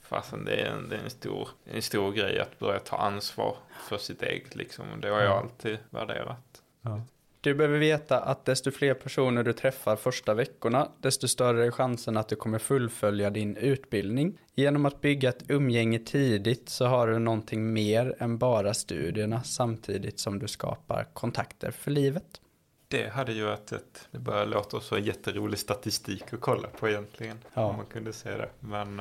fasen, 0.02 0.44
det 0.44 0.54
är, 0.54 0.66
en, 0.70 0.88
det 0.88 0.96
är 0.96 1.00
en, 1.04 1.10
stor, 1.10 1.48
en 1.64 1.82
stor 1.82 2.12
grej 2.12 2.40
att 2.40 2.58
börja 2.58 2.78
ta 2.80 2.96
ansvar 2.96 3.56
för 3.88 3.98
sitt 3.98 4.22
eget. 4.22 4.54
Liksom. 4.56 4.84
Det 5.00 5.08
har 5.08 5.20
jag 5.20 5.30
Ja. 5.30 5.40
alltid 5.40 5.78
värderat. 5.90 6.62
ja. 6.82 7.02
Du 7.44 7.54
behöver 7.54 7.78
veta 7.78 8.20
att 8.20 8.44
desto 8.44 8.70
fler 8.70 8.94
personer 8.94 9.42
du 9.42 9.52
träffar 9.52 9.96
första 9.96 10.34
veckorna, 10.34 10.88
desto 11.00 11.28
större 11.28 11.66
är 11.66 11.70
chansen 11.70 12.16
att 12.16 12.28
du 12.28 12.36
kommer 12.36 12.58
fullfölja 12.58 13.30
din 13.30 13.56
utbildning. 13.56 14.38
Genom 14.54 14.86
att 14.86 15.00
bygga 15.00 15.28
ett 15.28 15.50
umgänge 15.50 15.98
tidigt 15.98 16.68
så 16.68 16.86
har 16.86 17.06
du 17.06 17.18
någonting 17.18 17.72
mer 17.72 18.16
än 18.18 18.38
bara 18.38 18.74
studierna 18.74 19.42
samtidigt 19.42 20.20
som 20.20 20.38
du 20.38 20.48
skapar 20.48 21.06
kontakter 21.12 21.70
för 21.70 21.90
livet. 21.90 22.40
Det 22.88 23.08
hade 23.08 23.32
ju 23.32 23.44
varit 23.44 23.72
ett, 23.72 24.08
det 24.10 24.18
börjar 24.18 24.46
låta 24.46 24.80
så 24.80 24.98
jätterolig 24.98 25.58
statistik 25.58 26.32
att 26.32 26.40
kolla 26.40 26.68
på 26.68 26.88
egentligen. 26.88 27.38
Ja. 27.54 27.64
Om 27.64 27.76
man 27.76 27.86
kunde 27.86 28.12
se 28.12 28.36
det. 28.36 28.48
Men 28.60 28.98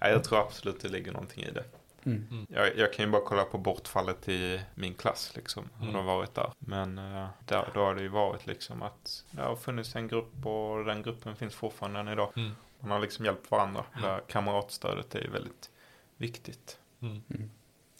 ja, 0.00 0.08
jag 0.08 0.24
tror 0.24 0.40
absolut 0.40 0.80
det 0.80 0.88
ligger 0.88 1.12
någonting 1.12 1.44
i 1.44 1.50
det. 1.50 1.64
Mm. 2.06 2.46
Jag, 2.50 2.76
jag 2.76 2.92
kan 2.92 3.04
ju 3.04 3.10
bara 3.10 3.22
kolla 3.22 3.44
på 3.44 3.58
bortfallet 3.58 4.28
i 4.28 4.60
min 4.74 4.94
klass 4.94 5.32
liksom. 5.36 5.68
Hur 5.78 5.82
Mm. 5.88 5.94
de 5.94 6.06
har 6.06 6.16
varit 6.16 6.34
där. 6.34 6.52
Men 6.58 6.98
eh, 6.98 7.26
där, 7.44 7.68
då 7.74 7.80
har 7.80 7.94
det 7.94 8.02
ju 8.02 8.08
varit 8.08 8.46
liksom 8.46 8.82
att 8.82 9.24
det 9.30 9.42
har 9.42 9.56
funnits 9.56 9.96
en 9.96 10.08
grupp 10.08 10.46
och 10.46 10.84
den 10.84 11.02
gruppen 11.02 11.36
finns 11.36 11.54
fortfarande 11.54 12.00
än 12.00 12.08
idag. 12.08 12.32
Mm. 12.36 12.50
Man 12.80 12.90
har 12.90 12.98
liksom 12.98 13.24
hjälpt 13.24 13.50
varandra. 13.50 13.84
Där 14.02 14.20
kamratstödet 14.28 15.14
är 15.14 15.20
ju 15.20 15.30
väldigt 15.30 15.70
viktigt. 16.16 16.78
Mm. 17.02 17.22
Mm. 17.30 17.50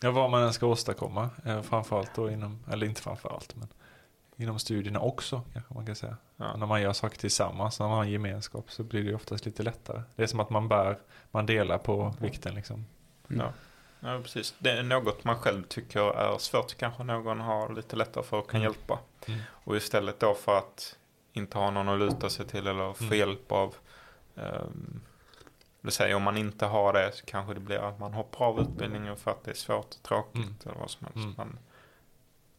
Ja, 0.00 0.10
vad 0.10 0.30
man 0.30 0.42
än 0.42 0.52
ska 0.52 0.66
åstadkomma. 0.66 1.30
eh, 1.44 1.62
Framförallt 1.62 2.14
då 2.14 2.30
inom, 2.30 2.64
eller 2.72 2.86
inte 2.86 3.02
framförallt, 3.02 3.56
men 3.56 3.68
inom 4.36 4.58
studierna 4.58 5.00
också 5.00 5.42
kanske 5.52 5.74
man 5.74 5.86
kan 5.86 5.96
säga. 5.96 6.16
Ja. 6.36 6.56
När 6.56 6.66
man 6.66 6.82
gör 6.82 6.92
saker 6.92 7.18
tillsammans, 7.18 7.80
när 7.80 7.86
man 7.88 7.96
har 7.96 8.04
en 8.04 8.10
gemenskap 8.10 8.70
så 8.70 8.82
blir 8.84 9.02
det 9.02 9.08
ju 9.08 9.14
oftast 9.14 9.46
lite 9.46 9.62
lättare. 9.62 10.02
Det 10.16 10.22
är 10.22 10.26
som 10.26 10.40
att 10.40 10.50
man 10.50 10.68
bär, 10.68 10.98
man 11.30 11.46
delar 11.46 11.78
på 11.78 12.14
vikten 12.20 12.54
liksom. 12.54 12.86
Mm. 13.30 13.46
Ja. 13.46 13.52
Ja, 14.00 14.20
precis. 14.22 14.54
Det 14.58 14.70
är 14.70 14.82
något 14.82 15.24
man 15.24 15.38
själv 15.38 15.62
tycker 15.62 16.00
är 16.00 16.38
svårt. 16.38 16.76
Kanske 16.76 17.02
någon 17.04 17.40
har 17.40 17.72
lite 17.74 17.96
lättare 17.96 18.24
för 18.24 18.36
och 18.36 18.50
kan 18.50 18.60
Mm. 18.60 18.72
hjälpa. 18.72 18.98
Mm. 19.26 19.40
Och 19.50 19.76
istället 19.76 20.20
då 20.20 20.34
för 20.34 20.58
att 20.58 20.96
inte 21.32 21.58
ha 21.58 21.70
någon 21.70 21.88
att 21.88 21.98
luta 21.98 22.30
sig 22.30 22.46
till 22.46 22.66
eller 22.66 22.92
få 22.92 23.04
Mm. 23.04 23.18
hjälp 23.18 23.52
av. 23.52 23.74
Um, 24.34 25.00
det 25.80 25.90
säger 25.90 26.14
om 26.14 26.22
man 26.22 26.36
inte 26.36 26.66
har 26.66 26.92
det 26.92 27.12
så 27.12 27.26
kanske 27.26 27.54
det 27.54 27.60
blir 27.60 27.78
att 27.78 27.98
man 27.98 28.14
hoppar 28.14 28.44
av 28.46 28.60
utbildningen 28.60 29.16
för 29.16 29.30
att 29.30 29.44
det 29.44 29.50
är 29.50 29.54
svårt 29.54 29.94
och 29.94 30.02
tråkigt 30.02 30.36
Mm. 30.44 30.54
eller 30.64 30.74
vad 30.80 30.90
som 30.90 31.04
helst. 31.06 31.16
Mm. 31.16 31.34
Men 31.36 31.58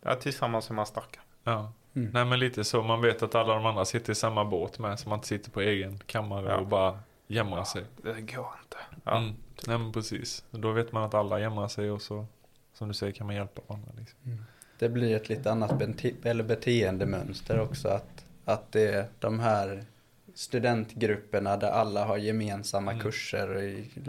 ja, 0.01 0.15
tillsammans 0.15 0.69
är 0.69 0.73
man 0.73 0.85
starka. 0.85 1.19
Ja. 1.43 1.71
Mm. 1.95 2.09
Nej 2.13 2.25
men 2.25 2.39
lite 2.39 2.63
så, 2.63 2.83
man 2.83 3.01
vet 3.01 3.23
att 3.23 3.35
alla 3.35 3.53
de 3.53 3.65
andra 3.65 3.85
sitter 3.85 4.11
i 4.11 4.15
samma 4.15 4.45
båt 4.45 4.79
med, 4.79 4.99
så 4.99 5.09
man 5.09 5.17
inte 5.17 5.27
sitter 5.27 5.51
på 5.51 5.61
egen 5.61 5.99
kammare 5.99 6.49
Ja. 6.49 6.57
och 6.57 6.67
bara 6.67 6.99
jämrar 7.27 7.63
sig. 7.63 7.83
Det 8.01 8.21
går 8.21 8.49
inte. 8.63 8.77
Ja. 9.03 9.23
Mm. 9.65 9.67
Nej 9.67 9.77
men 9.77 9.91
precis. 9.93 10.43
Då 10.51 10.71
vet 10.71 10.91
man 10.91 11.03
att 11.03 11.13
alla 11.13 11.39
jämrar 11.39 11.67
sig 11.67 11.91
och 11.91 12.01
så, 12.01 12.25
som 12.73 12.87
du 12.87 12.93
säger, 12.93 13.13
kan 13.13 13.27
man 13.27 13.35
hjälpa 13.35 13.61
varandra. 13.67 13.91
Liksom. 13.99 14.45
Det 14.79 14.89
blir 14.89 15.15
ett 15.15 15.29
lite 15.29 15.51
annat 15.51 15.71
bete- 15.71 16.15
eller 16.27 16.43
beteendemönster 16.43 17.59
också 17.59 17.87
att, 17.89 18.25
att 18.45 18.71
det 18.71 18.87
är 18.93 19.05
de 19.19 19.39
här 19.39 19.85
studentgrupperna 20.33 21.57
där 21.57 21.69
alla 21.71 22.05
har 22.05 22.17
gemensamma 22.17 22.91
Mm. 22.91 23.03
kurser 23.03 23.55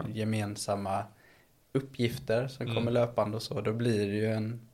och 0.00 0.10
gemensamma 0.10 1.04
uppgifter 1.72 2.48
som 2.48 2.66
Mm. 2.66 2.76
kommer 2.76 2.90
löpande 2.90 3.36
och 3.36 3.42
så. 3.42 3.60
Då 3.60 3.72
blir 3.72 4.06
det 4.08 4.14
ju 4.16 4.26
en 4.32 4.68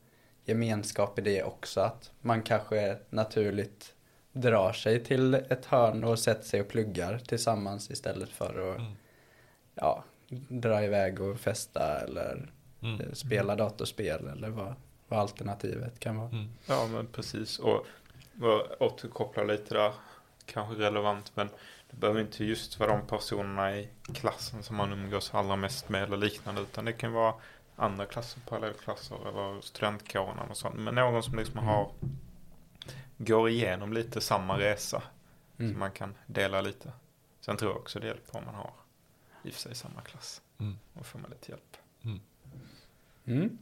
gemenskap 0.45 1.19
i 1.19 1.21
det 1.21 1.43
också 1.43 1.79
att 1.81 2.11
man 2.21 2.41
kanske 2.41 2.97
naturligt 3.09 3.93
drar 4.31 4.73
sig 4.73 5.03
till 5.03 5.33
ett 5.33 5.65
hörn 5.65 6.03
och 6.03 6.19
sätter 6.19 6.43
sig 6.43 6.61
och 6.61 6.67
pluggar 6.67 7.19
tillsammans 7.19 7.91
istället 7.91 8.29
för 8.29 8.71
att 8.73 8.79
Mm. 8.79 8.91
ja, 9.75 10.03
dra 10.49 10.83
iväg 10.83 11.21
och 11.21 11.39
festa 11.39 11.99
eller 11.99 12.51
Mm. 12.81 12.99
eh, 13.01 13.11
spela 13.13 13.55
datorspel 13.55 14.27
eller 14.27 14.49
vad, 14.49 14.73
vad 15.07 15.19
alternativet 15.19 15.99
kan 15.99 16.17
vara. 16.17 16.29
Mm. 16.29 16.49
Ja 16.65 16.87
men 16.87 17.07
precis. 17.07 17.59
Och, 17.59 17.85
och 18.41 18.81
återkoppla 18.81 19.43
lite 19.43 19.73
där. 19.73 19.93
Kanske 20.45 20.75
relevant 20.83 21.31
men 21.35 21.49
det 21.91 21.97
behöver 21.97 22.21
inte 22.21 22.43
just 22.45 22.79
vara 22.79 22.97
de 22.97 23.07
personerna 23.07 23.77
i 23.77 23.89
klassen 24.13 24.63
som 24.63 24.75
man 24.75 24.91
umgås 24.93 25.33
allra 25.33 25.55
mest 25.55 25.89
med 25.89 26.03
eller 26.03 26.17
liknande. 26.17 26.61
Utan 26.61 26.85
det 26.85 26.93
kan 26.93 27.11
vara 27.13 27.33
andra 27.75 28.05
klasser, 28.05 28.41
parallellklasser 28.49 29.27
eller 29.29 29.61
studentkåren 29.61 30.39
och 30.49 30.57
sånt. 30.57 30.75
Men 30.75 30.95
någon 30.95 31.23
som 31.23 31.35
liksom 31.39 31.57
har 31.59 31.91
går 33.17 33.49
igenom 33.49 33.93
lite 33.93 34.21
samma 34.21 34.59
resa. 34.59 35.03
Så 35.57 35.63
Mm. 35.63 35.79
man 35.79 35.91
kan 35.91 36.15
dela 36.25 36.61
lite. 36.61 36.91
Sen 37.41 37.57
tror 37.57 37.71
jag 37.71 37.81
också 37.81 37.99
det 37.99 38.07
hjälper 38.07 38.37
om 38.37 38.45
man 38.45 38.55
har 38.55 38.71
i 39.45 39.49
och 39.49 39.53
för 39.53 39.61
sig 39.61 39.75
samma 39.75 40.01
klass. 40.01 40.41
Mm. 40.59 40.75
Då 40.93 41.03
får 41.03 41.19
man 41.19 41.31
lite 41.31 41.51
hjälp. 41.51 41.77
Mm. 43.25 43.57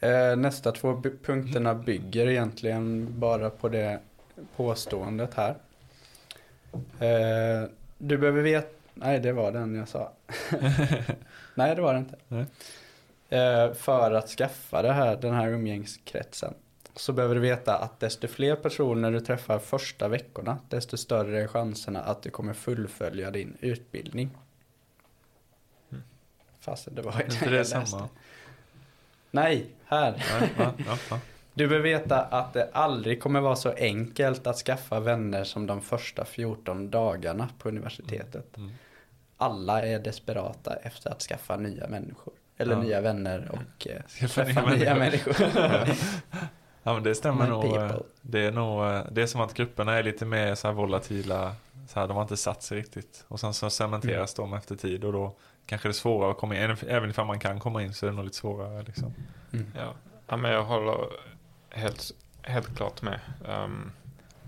Eh, 0.00 0.36
nästa 0.36 0.72
två 0.72 1.02
punkterna 1.22 1.74
bygger 1.74 2.26
egentligen 2.26 3.20
bara 3.20 3.50
på 3.50 3.68
det 3.68 4.00
påståendet 4.56 5.34
här. 5.34 5.56
Eh, 6.98 7.68
du 7.98 8.18
behöver 8.18 8.42
veta, 8.42 8.68
nej 8.94 9.20
det 9.20 9.32
var 9.32 9.52
den 9.52 9.74
jag 9.74 9.88
sa. 9.88 10.12
nej 11.54 11.74
det 11.74 11.82
var 11.82 11.92
det 11.92 11.98
inte. 11.98 12.16
Nej. 12.28 12.46
Eh, 13.28 13.72
för 13.72 14.12
att 14.12 14.28
skaffa 14.28 14.82
det 14.82 14.92
här, 14.92 15.16
den 15.16 15.34
här 15.34 15.48
umgängskretsen 15.48 16.54
så 16.96 17.12
behöver 17.12 17.34
du 17.34 17.40
veta 17.40 17.78
att 17.78 18.00
desto 18.00 18.28
fler 18.28 18.56
personer 18.56 19.10
du 19.10 19.20
träffar 19.20 19.58
första 19.58 20.08
veckorna 20.08 20.58
desto 20.68 20.96
större 20.96 21.42
är 21.42 21.46
chanserna 21.46 22.00
att 22.00 22.22
du 22.22 22.30
kommer 22.30 22.52
fullfölja 22.52 23.30
din 23.30 23.56
utbildning. 23.60 24.30
Mm. 26.66 26.76
Fast 26.76 26.88
det 26.96 27.02
var 27.02 27.12
ju 27.12 27.18
den 27.18 27.28
det 27.28 27.44
jag 27.44 27.50
läste. 27.52 27.86
samma? 27.86 28.08
Nej, 29.30 29.66
här. 29.86 30.24
Ja, 30.30 30.46
ja, 30.58 30.72
ja, 30.86 30.98
ja. 31.10 31.18
Du 31.54 31.68
behöver 31.68 31.88
veta 31.88 32.22
att 32.22 32.52
det 32.52 32.70
aldrig 32.72 33.22
kommer 33.22 33.40
vara 33.40 33.56
så 33.56 33.72
enkelt 33.72 34.46
att 34.46 34.56
skaffa 34.56 35.00
vänner 35.00 35.44
som 35.44 35.66
de 35.66 35.80
första 35.82 36.24
14 36.24 36.90
dagarna 36.90 37.48
på 37.58 37.68
universitetet. 37.68 38.56
Mm. 38.56 38.70
Alla 39.36 39.82
är 39.86 39.98
desperata 39.98 40.76
efter 40.76 41.10
att 41.10 41.22
skaffa 41.22 41.56
nya 41.56 41.88
människor. 41.88 42.34
Eller 42.56 42.76
nya 42.76 43.00
vänner 43.00 43.50
och 43.52 43.86
eh, 43.86 44.02
Skaffa 44.28 44.44
nya 44.44 44.76
nya 44.76 44.94
människor. 44.94 45.36
Ja 46.86 46.94
men 46.94 47.02
det 47.02 47.14
stämmer 47.14 47.44
My 47.44 47.50
nog. 47.50 47.64
eh, 47.64 47.88
people. 47.88 48.02
Det 48.22 48.40
är 48.40 48.52
nog, 48.52 48.84
eh, 48.84 49.02
det 49.12 49.22
är 49.22 49.26
som 49.26 49.40
att 49.40 49.54
grupperna 49.54 49.94
är 49.94 50.02
lite 50.02 50.24
mer 50.24 50.54
så 50.54 50.66
här 50.68 50.74
volatila. 50.74 51.54
Så 51.88 52.00
här, 52.00 52.08
de 52.08 52.14
har 52.16 52.22
inte 52.22 52.36
satt 52.36 52.62
sig 52.62 52.78
riktigt. 52.78 53.24
Och 53.28 53.40
sen 53.40 53.54
så 53.54 53.70
cementeras 53.70 54.34
de 54.34 54.52
efter 54.54 54.76
tid 54.76 55.04
och 55.04 55.12
då 55.12 55.34
kanske 55.66 55.88
det 55.88 55.90
är 55.90 55.92
svårare 55.92 56.30
att 56.30 56.38
komma 56.38 56.54
in. 56.56 56.76
Även- 56.88 57.10
ifall 57.10 57.26
man 57.26 57.38
kan 57.38 57.60
komma 57.60 57.82
in 57.82 57.94
så 57.94 58.06
är 58.06 58.10
det 58.10 58.16
nog 58.16 58.24
lite 58.24 58.36
svårare 58.36 58.82
liksom. 58.82 59.14
Mm. 59.52 59.66
Ja, 59.76 59.92
ja 60.26 60.36
men 60.36 60.50
jag 60.50 60.64
håller 60.64 61.06
helt, 61.70 62.10
helt 62.42 62.76
klart 62.76 63.02
med. 63.02 63.20
Um, 63.48 63.92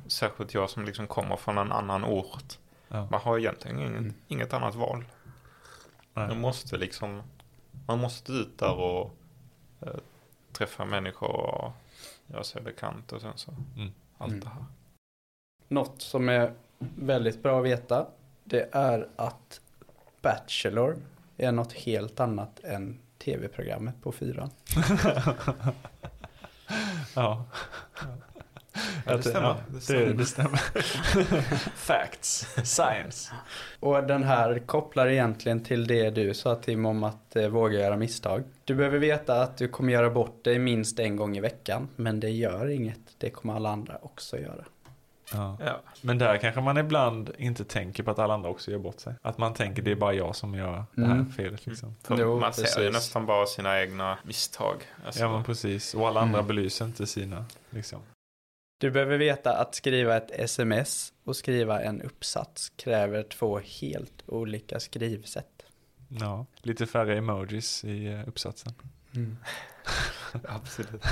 särskilt 0.06 0.54
jag 0.54 0.70
som 0.70 0.84
liksom 0.84 1.06
kommer 1.06 1.36
från 1.36 1.58
en 1.58 1.72
annan 1.72 2.04
ort. 2.04 2.58
Ja. 2.88 3.08
Man 3.10 3.20
har 3.20 3.38
egentligen 3.38 3.78
inget, 3.78 3.90
Mm. 3.98 4.14
inget 4.28 4.52
annat 4.52 4.74
val. 4.74 5.04
Nej. 6.14 6.28
Man 6.28 6.40
måste 6.40 6.76
liksom, 6.76 7.22
man 7.86 7.98
måste 7.98 8.32
ut 8.32 8.58
där 8.58 8.74
och 8.74 9.14
eh, 9.80 9.88
träffa 10.52 10.84
människor 10.84 11.28
och 11.30 11.72
göra 12.26 12.44
sig 12.44 12.62
bekant 12.62 13.12
och 13.12 13.20
sen 13.20 13.32
så 13.36 13.50
Mm. 13.76 13.92
allt 14.18 14.32
Mm. 14.32 14.44
det 14.44 14.48
här. 14.50 14.64
Något 15.68 16.02
som 16.02 16.28
är 16.28 16.52
väldigt 16.96 17.42
bra 17.42 17.58
att 17.58 17.64
veta 17.64 18.06
det 18.44 18.68
är 18.74 19.08
att 19.16 19.60
Bachelor 20.26 20.96
är 21.36 21.52
något 21.52 21.72
helt 21.72 22.20
annat 22.20 22.60
än 22.64 22.98
tv-programmet 23.24 23.94
på 24.02 24.12
fyran. 24.12 24.50
ja. 27.14 27.44
Ja, 29.06 29.16
det 29.16 29.22
stämmer. 29.22 29.48
ja, 29.48 29.56
Det 29.88 30.12
det 30.12 30.24
stämmer. 30.24 30.58
Facts. 31.76 32.46
Science. 32.64 33.32
Och 33.80 34.02
den 34.02 34.22
här 34.22 34.58
kopplar 34.58 35.06
egentligen 35.06 35.64
till 35.64 35.86
det 35.86 36.10
du 36.10 36.34
sa 36.34 36.54
Tim 36.54 36.86
om 36.86 37.04
att 37.04 37.36
eh, 37.36 37.48
våga 37.48 37.78
göra 37.78 37.96
misstag. 37.96 38.44
Du 38.64 38.74
behöver 38.74 38.98
veta 38.98 39.42
att 39.42 39.56
du 39.56 39.68
kommer 39.68 39.92
göra 39.92 40.10
bort 40.10 40.44
dig 40.44 40.58
minst 40.58 40.98
en 40.98 41.16
gång 41.16 41.36
i 41.36 41.40
veckan. 41.40 41.88
Men 41.96 42.20
det 42.20 42.30
gör 42.30 42.68
inget. 42.68 43.14
Det 43.18 43.30
kommer 43.30 43.54
alla 43.54 43.70
andra 43.70 43.98
också 44.02 44.38
göra. 44.38 44.64
Ja. 45.32 45.56
Ja. 45.60 45.80
Men 46.02 46.18
där 46.18 46.36
kanske 46.38 46.60
man 46.60 46.78
ibland 46.78 47.30
inte 47.38 47.64
tänker 47.64 48.02
på 48.02 48.10
att 48.10 48.18
alla 48.18 48.34
andra 48.34 48.48
också 48.50 48.70
gör 48.70 48.78
bort 48.78 49.00
sig. 49.00 49.14
Att 49.22 49.38
man 49.38 49.54
tänker 49.54 49.82
det 49.82 49.90
är 49.90 49.94
bara 49.96 50.12
jag 50.14 50.36
som 50.36 50.54
gör 50.54 50.84
det 50.94 51.04
här 51.06 51.12
Mm. 51.12 51.32
felet 51.32 51.66
liksom. 51.66 51.96
För 52.02 52.18
Jo, 52.18 52.40
man 52.40 52.54
ser 52.54 52.62
ju 52.62 52.66
precis. 52.68 52.92
nästan 52.92 53.26
bara 53.26 53.46
sina 53.46 53.80
egna 53.80 54.18
misstag. 54.24 54.76
Alltså, 55.06 55.20
Ja 55.20 55.32
men 55.32 55.44
precis. 55.44 55.94
Och 55.94 56.08
alla 56.08 56.20
andra 56.20 56.38
Mm. 56.38 56.46
belyser 56.48 56.84
inte 56.84 57.06
sina 57.06 57.44
liksom. 57.70 58.00
Du 58.80 58.90
behöver 58.90 59.18
veta 59.18 59.56
att 59.56 59.74
skriva 59.74 60.16
ett 60.16 60.30
sms 60.30 61.12
och 61.24 61.36
skriva 61.36 61.80
en 61.82 62.02
uppsats 62.02 62.70
kräver 62.76 63.22
två 63.22 63.58
helt 63.80 64.22
olika 64.26 64.80
skrivsätt. 64.80 65.62
Ja, 66.08 66.46
lite 66.62 66.86
färre 66.86 67.18
emojis 67.18 67.84
i 67.84 68.06
eh, 68.06 68.28
uppsatsen. 68.28 68.74
Absolut. 70.48 71.02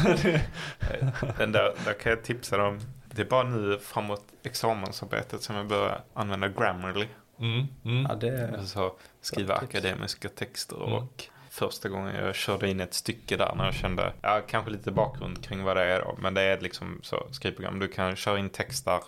Den 1.38 1.53
där, 1.53 1.74
där 1.85 1.92
kan 2.00 2.11
jag 2.11 2.22
tipsa 2.24 2.57
dem. 2.57 2.81
Det 3.14 3.22
är 3.22 3.27
bara 3.27 3.42
nu 3.48 3.79
framåt 3.79 4.24
examensarbetet 4.42 5.42
som 5.42 5.57
jag 5.57 5.66
börjar 5.66 6.00
använda 6.14 6.48
Grammarly. 6.48 7.07
Mm, 7.38 7.66
mm. 7.85 8.07
Ja, 8.09 8.14
det 8.14 8.55
Alltså 8.59 8.94
skriva 9.20 9.55
akademiska 9.55 10.29
texter 10.29 10.77
Mm. 10.77 10.92
och 10.92 11.24
första 11.50 11.88
gången 11.88 12.14
jag 12.14 12.35
körde 12.35 12.70
in 12.70 12.81
ett 12.81 12.94
stycke 12.94 13.37
där 13.37 13.55
när 13.57 13.64
jag 13.64 13.74
kände, 13.74 14.12
ja 14.22 14.40
kanske 14.48 14.70
lite 14.70 14.90
bakgrund 14.90 15.44
kring 15.44 15.62
vad 15.64 15.77
det 15.77 15.83
är 15.85 16.00
då, 16.00 16.16
men 16.18 16.35
det 16.35 16.40
är 16.42 16.61
liksom 16.61 17.00
så 17.03 17.27
skrivprogram. 17.31 17.79
Du 17.79 17.88
kan 17.88 18.16
köra 18.16 18.38
in 18.38 18.50
text 18.50 18.85
där 18.85 19.00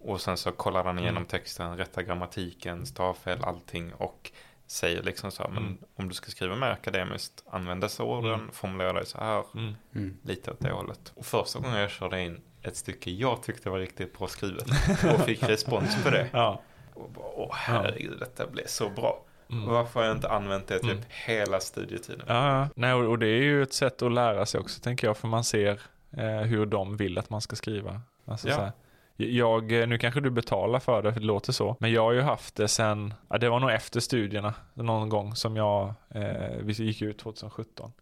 och 0.00 0.20
sen 0.20 0.36
så 0.36 0.52
kollar 0.52 0.84
den 0.84 0.98
igenom 0.98 1.16
Mm. 1.16 1.28
texten, 1.28 1.76
rättar 1.76 2.02
grammatiken, 2.02 2.86
stavfel, 2.86 3.44
allting 3.44 3.92
och 3.94 4.30
säger 4.66 5.02
liksom 5.02 5.30
så 5.30 5.42
här, 5.42 5.50
men 5.50 5.62
Mm. 5.62 5.78
om 5.96 6.08
du 6.08 6.14
ska 6.14 6.30
skriva 6.30 6.56
mer 6.56 6.70
akademiskt, 6.70 7.44
använd 7.50 7.80
dessa 7.80 8.02
orden, 8.02 8.34
Mm. 8.34 8.50
formulera 8.52 8.92
dig 8.92 9.06
så 9.06 9.18
här. 9.18 9.44
Mm. 9.54 10.16
lite 10.22 10.50
åt 10.50 10.60
det 10.60 10.70
hållet. 10.70 11.12
Och 11.14 11.26
första 11.26 11.58
gången 11.58 11.80
jag 11.80 11.90
körde 11.90 12.20
in 12.22 12.40
ett 12.62 12.76
stycke 12.76 13.10
jag 13.10 13.42
tyckte 13.42 13.70
var 13.70 13.78
riktigt 13.78 14.18
bra 14.18 14.28
skrivet 14.28 14.66
och 15.14 15.20
fick 15.24 15.42
respons 15.42 16.04
på 16.04 16.10
det. 16.10 16.28
Ja. 16.32 16.62
Och 16.94 17.10
bara, 17.10 17.26
åh 17.36 17.50
herregud, 17.54 18.18
detta 18.18 18.46
blev 18.46 18.66
så 18.66 18.88
bra. 18.88 19.24
Mm. 19.50 19.66
Varför 19.68 20.00
har 20.00 20.06
jag 20.06 20.16
inte 20.16 20.28
använt 20.30 20.66
det 20.66 20.78
typ 20.78 20.90
Mm. 20.90 21.04
hela 21.26 21.60
studietiden? 21.60 22.22
Ja, 22.26 22.68
nej, 22.74 22.92
och 22.94 23.18
det 23.18 23.26
är 23.26 23.42
ju 23.42 23.62
ett 23.62 23.72
sätt 23.72 24.02
att 24.02 24.12
lära 24.12 24.46
sig 24.46 24.60
också 24.60 24.80
tänker 24.80 25.06
jag, 25.06 25.16
för 25.16 25.28
man 25.28 25.44
ser 25.44 25.80
eh, 26.16 26.26
hur 26.40 26.66
de 26.66 26.96
vill 26.96 27.18
att 27.18 27.30
man 27.30 27.40
ska 27.40 27.56
skriva. 27.56 28.00
Alltså, 28.24 28.48
Ja. 28.48 28.72
jag, 29.16 29.72
nu 29.88 29.98
kanske 29.98 30.20
du 30.20 30.30
betalar 30.30 30.80
för 30.80 31.02
det, 31.02 31.12
för 31.12 31.20
det 31.20 31.26
låter 31.26 31.52
så, 31.52 31.76
men 31.80 31.92
jag 31.92 32.02
har 32.02 32.12
ju 32.12 32.20
haft 32.20 32.56
det 32.56 32.68
sen, 32.68 33.14
ja, 33.28 33.38
det 33.38 33.48
var 33.48 33.60
nog 33.60 33.70
efter 33.70 34.00
studierna 34.00 34.54
någon 34.74 35.08
gång 35.08 35.34
som 35.36 35.56
jag, 35.56 35.94
eh, 36.10 36.56
vi 36.60 36.72
gick 36.72 37.02
ut 37.02 37.18
2017. 37.18 37.92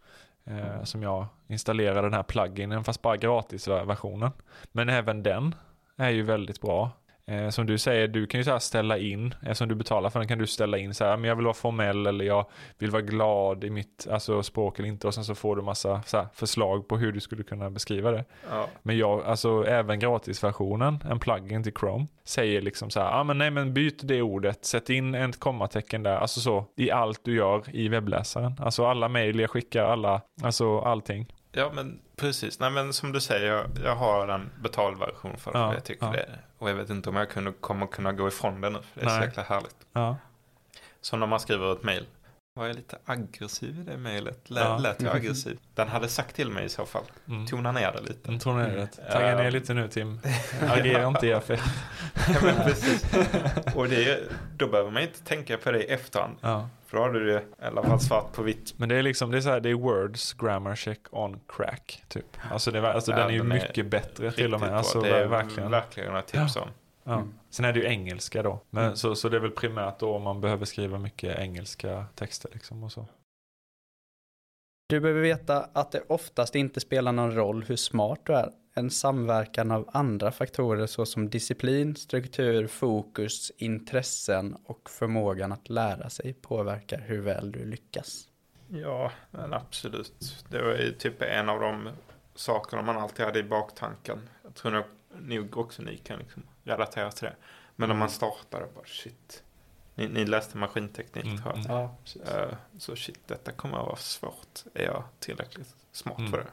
Eh, 0.47 0.83
som 0.85 1.03
jag 1.03 1.27
installerade 1.47 2.03
den 2.03 2.15
här 2.15 2.23
pluginen, 2.23 2.85
fast 2.85 3.03
bara 3.03 3.17
gratisversionen. 3.17 4.31
Men 4.73 4.89
även 4.89 5.23
den 5.23 5.55
är 5.97 6.11
ju 6.11 6.23
väldigt 6.23 6.61
bra. 6.61 6.91
Eh, 7.31 7.49
som 7.49 7.67
du 7.67 7.79
säger, 7.79 8.09
du 8.09 8.27
kan 8.27 8.41
ju 8.41 8.45
så 8.45 8.61
ställa 8.61 8.99
in, 8.99 9.35
eftersom 9.43 9.69
du 9.69 9.75
betalar 9.75 10.11
för 10.11 10.19
den 10.19 10.29
kan 10.29 10.39
du 10.39 10.47
ställa 10.47 10.79
in 10.79 10.95
så 10.95 11.05
här, 11.05 11.17
men 11.17 11.29
jag 11.29 11.37
vill 11.37 11.45
vara 11.45 11.55
formell 11.55 12.07
eller 12.07 12.25
jag 12.25 12.47
vill 12.79 12.91
vara 12.91 13.03
glad 13.03 13.65
i 13.65 13.71
mitt 13.71 14.07
alltså, 14.11 14.43
språk 14.43 14.79
eller 14.79 14.89
inte 14.89 15.07
och 15.07 15.15
sen 15.15 15.25
så 15.25 15.35
får 15.35 15.57
du 15.57 15.63
massa 15.63 16.03
så 16.03 16.17
här, 16.17 16.27
förslag 16.35 16.89
på 16.89 16.97
hur 16.97 17.13
du 17.13 17.21
skulle 17.21 17.43
kunna 17.43 17.71
beskriva 17.71 18.11
det. 18.11 18.25
Ja. 18.51 18.69
Men 18.83 18.99
jag, 18.99 19.25
alltså 19.25 19.65
även 19.67 19.99
gratisversionen, 19.99 20.99
en 21.11 21.19
plugin 21.19 21.63
till 21.63 21.73
Chrome, 21.81 22.07
säger 22.25 22.63
liksom 22.63 22.91
så 22.91 23.01
här, 23.01 23.21
ah, 23.21 23.25
men 23.25 23.39
nej 23.39 23.51
men 23.51 23.75
byt 23.75 24.01
det 24.03 24.23
ordet, 24.23 24.65
sätt 24.65 24.91
in 24.91 25.15
ett 25.15 25.41
kommatecken 25.41 26.03
där, 26.03 26.17
alltså 26.17 26.41
så, 26.41 26.65
i 26.77 26.91
allt 26.91 27.25
du 27.25 27.37
gör 27.37 27.77
i 27.77 27.89
webbläsaren. 27.89 28.53
Alltså 28.61 28.87
alla 28.87 29.09
mejl 29.09 29.41
jag 29.41 29.51
skickar, 29.51 29.85
alla, 29.85 30.21
alltså 30.43 30.79
allting. 30.79 31.27
Ja, 31.57 31.71
men 31.75 32.01
precis. 32.17 32.61
Nej, 32.61 32.71
men 32.71 32.93
som 32.93 33.13
du 33.13 33.21
säger, 33.21 33.53
jag, 33.53 33.67
jag 33.85 33.97
har 33.97 34.29
en 34.29 34.51
betalversion 34.61 35.37
för 35.37 35.53
det. 35.53 35.59
Ja, 35.59 35.69
för 35.69 35.75
jag 35.75 35.85
tycker 35.85 36.07
ja. 36.07 36.13
det. 36.13 36.39
Och 36.59 36.71
jag 36.71 36.75
vet 36.75 36.91
inte 36.91 37.09
om 37.09 37.17
jag 37.17 37.31
kunde, 37.31 37.53
kommer 37.53 37.87
kunna 37.87 38.13
gå 38.13 38.29
ifrån 38.29 38.61
det 38.61 38.71
nu. 38.71 38.79
För 38.79 39.01
det 39.01 39.07
är 39.07 39.11
så 39.11 39.17
Nej. 39.17 39.27
jäkla 39.27 39.43
härligt. 39.43 39.77
Ja. 39.93 40.17
Som 41.01 41.21
när 41.21 41.27
man 41.27 41.41
skriver 41.41 41.73
ett 41.73 41.83
mejl. 41.83 42.07
Var 42.57 42.67
jag 42.67 42.77
lite 42.77 42.99
aggressiv 43.05 43.81
i 43.81 43.83
det 43.91 43.97
mejlet? 43.97 44.51
Lät, 44.51 44.65
Ja. 44.65 44.79
lät 44.79 45.03
jag 45.03 45.17
aggressiv? 45.17 45.59
Den 45.75 45.89
hade 45.89 46.09
sagt 46.09 46.37
till 46.37 46.51
mig 46.51 46.65
i 46.65 46.69
så 46.69 46.87
fall. 46.87 47.03
Mm. 47.29 47.47
Tona 47.47 47.73
ner 47.73 47.93
det 47.93 48.01
lite. 48.01 48.29
Mm, 48.29 48.41
tror 48.41 48.55
ni 48.59 48.77
det? 48.77 48.87
Tagga 48.87 49.31
Ja. 49.31 49.37
ner 49.37 49.51
lite 49.51 49.75
nu 49.75 49.89
Tim. 49.89 50.21
Agera 50.71 51.07
inte 51.09 51.27
i 51.27 51.33
affekt. 51.33 51.63
Ja, 52.29 52.39
men 52.43 52.57
precis. 52.57 53.05
Och 53.75 53.89
det, 53.89 54.21
då 54.57 54.69
behöver 54.69 54.91
man 54.91 55.03
inte 55.03 55.23
tänka 55.25 55.57
på 55.57 55.71
det 55.73 55.83
i 55.83 55.87
efterhand. 55.87 56.37
Ja. 56.41 56.69
För 56.87 56.97
då 56.97 57.03
har 57.03 57.11
du 57.11 57.27
det 57.27 57.41
i 57.63 57.65
alla 57.65 57.83
fall 57.83 58.01
svart 58.01 58.33
på 58.33 58.43
vitt. 58.43 58.75
Men 58.77 58.89
det 58.89 58.97
är 58.97 59.03
liksom, 59.03 59.31
det 59.31 59.37
är 59.37 59.41
så 59.41 59.51
här, 59.51 59.61
det 59.61 59.71
är 59.71 59.75
words 59.75 60.33
grammar 60.33 60.77
check 60.77 61.01
on 61.11 61.41
crack, 61.49 62.03
typ. 62.09 62.37
Alltså, 62.53 62.71
det, 62.71 62.93
alltså 62.93 63.11
Ja, 63.11 63.17
den 63.19 63.27
är 63.27 63.31
ju 63.33 63.39
den 63.39 63.53
är 63.53 63.55
mycket 63.63 63.87
bättre 63.87 64.33
till 64.33 64.55
och 64.55 64.61
med. 64.61 64.73
Alltså 64.77 65.01
det 65.01 65.09
är 65.19 65.27
verkligen. 65.27 65.71
verkligen 65.71 66.17
ett 66.17 66.27
tips 66.27 66.57
om. 66.57 66.69
Ja. 67.05 67.13
Mm. 67.15 67.35
Sen 67.57 67.65
är 67.65 67.73
det 67.73 67.81
ju 67.81 67.87
engelska 67.87 68.43
då. 68.43 68.61
Men, 68.71 68.85
Mm. 68.85 68.97
så, 68.97 69.15
så 69.15 69.29
det 69.29 69.37
är 69.37 69.41
väl 69.41 69.51
primärt 69.51 69.99
då 69.99 70.15
om 70.15 70.23
man 70.23 70.41
behöver 70.41 70.65
skriva 70.65 70.99
mycket 70.99 71.39
engelska 71.39 72.07
texter 72.15 72.51
liksom 72.53 72.85
och 72.85 72.93
så. 72.93 73.07
Du 74.89 75.01
behöver 75.01 75.21
veta 75.21 75.69
att 75.73 75.93
det 75.93 76.03
oftast 76.09 76.55
inte 76.55 76.81
spelar 76.81 77.13
någon 77.13 77.35
roll 77.35 77.65
hur 77.65 77.77
smart 77.77 78.21
du 78.25 78.33
är. 78.35 78.53
En 78.75 78.91
samverkan 78.91 79.71
av 79.71 79.91
andra 79.93 80.33
faktorer 80.33 80.87
såsom 80.87 81.31
disciplin, 81.31 81.97
struktur, 81.97 82.67
fokus, 82.67 83.53
intressen 83.57 84.57
och 84.65 84.91
förmågan 84.91 85.53
att 85.53 85.69
lära 85.69 86.11
sig 86.11 86.35
påverkar 86.35 86.99
hur 86.99 87.21
väl 87.21 87.53
du 87.53 87.65
lyckas. 87.65 88.29
Ja, 88.69 89.13
men 89.31 89.53
absolut. 89.53 90.45
Det 90.49 90.63
var 90.63 90.75
ju 90.75 90.93
typ 90.93 91.23
en 91.23 91.49
av 91.49 91.61
de 91.61 91.89
sakerna 92.35 92.83
man 92.83 92.97
alltid 92.97 93.25
hade 93.27 93.39
i 93.39 93.43
baktanken. 93.43 94.29
Jag 94.43 94.55
tror 94.55 94.73
nog, 94.73 94.85
nog 95.21 95.57
också 95.57 95.83
ni 95.83 95.97
kan 95.97 96.19
liksom 96.19 96.43
relatera 96.65 97.11
till 97.13 97.25
det. 97.25 97.37
Men 97.77 97.89
när 97.89 97.97
man 97.97 98.11
startade 98.11 98.67
bara 98.75 98.85
shit. 98.87 99.43
Ni, 99.95 100.09
ni 100.09 100.25
läste 100.25 100.57
maskinteknik 100.57 101.25
Mm, 101.25 101.39
tror 101.43 101.57
jag. 101.57 101.65
mm. 101.71 101.89
Ja. 102.27 102.41
Eh, 102.41 102.55
Så 102.79 102.97
shit, 102.97 103.21
detta 103.29 103.53
kommer 103.53 103.79
att 103.79 103.87
vara 103.87 103.97
svårt. 103.97 104.61
Är 104.75 104.85
jag 104.85 105.05
tillräckligt 105.19 105.75
smart 105.93 106.19
Mm. 106.19 106.31
för 106.31 106.39
det? 106.39 106.47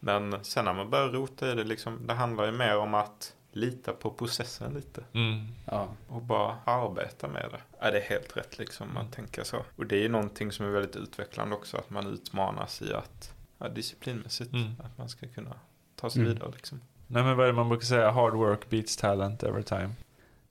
Men 0.00 0.44
sen 0.44 0.64
när 0.64 0.72
man 0.74 0.90
börjar 0.90 1.08
rota 1.08 1.52
i 1.52 1.54
det, 1.54 1.64
liksom, 1.64 2.06
det 2.06 2.14
handlar 2.14 2.44
ju 2.46 2.52
mer 2.52 2.76
om 2.76 2.94
att 2.94 3.34
lita 3.52 3.92
på 3.92 4.10
processen 4.10 4.74
lite. 4.74 5.04
Mm. 5.12 5.46
Ja. 5.66 5.88
Och 6.08 6.22
bara 6.22 6.56
arbeta 6.64 7.28
med 7.28 7.48
det. 7.52 7.60
Ja, 7.80 7.90
det 7.90 7.98
är 8.00 8.08
helt 8.10 8.36
rätt 8.36 8.58
liksom 8.58 8.96
att 8.96 9.12
tänka 9.12 9.44
så. 9.44 9.64
Och 9.76 9.86
det 9.86 9.96
är 9.96 10.00
ju 10.02 10.08
någonting 10.08 10.52
som 10.52 10.66
är 10.66 10.70
väldigt 10.70 10.96
utvecklande 10.96 11.54
också. 11.56 11.76
Att 11.76 11.90
man 11.90 12.06
utmanas 12.06 12.82
i 12.82 12.94
att, 12.94 13.34
ja, 13.58 13.68
disciplinmässigt, 13.68 14.52
Mm. 14.52 14.70
att 14.84 14.98
man 14.98 15.08
ska 15.08 15.28
kunna 15.28 15.54
ta 15.96 16.10
sig 16.10 16.22
Mm. 16.22 16.34
vidare 16.34 16.50
liksom. 16.54 16.80
Nej 17.12 17.22
men 17.22 17.36
vad 17.36 17.46
är 17.46 17.50
det 17.50 17.56
man 17.56 17.68
brukar 17.68 17.84
säga? 17.86 18.10
Hard 18.10 18.34
work 18.34 18.70
beats 18.70 18.96
talent 18.96 19.42
every 19.42 19.62
time. 19.62 19.90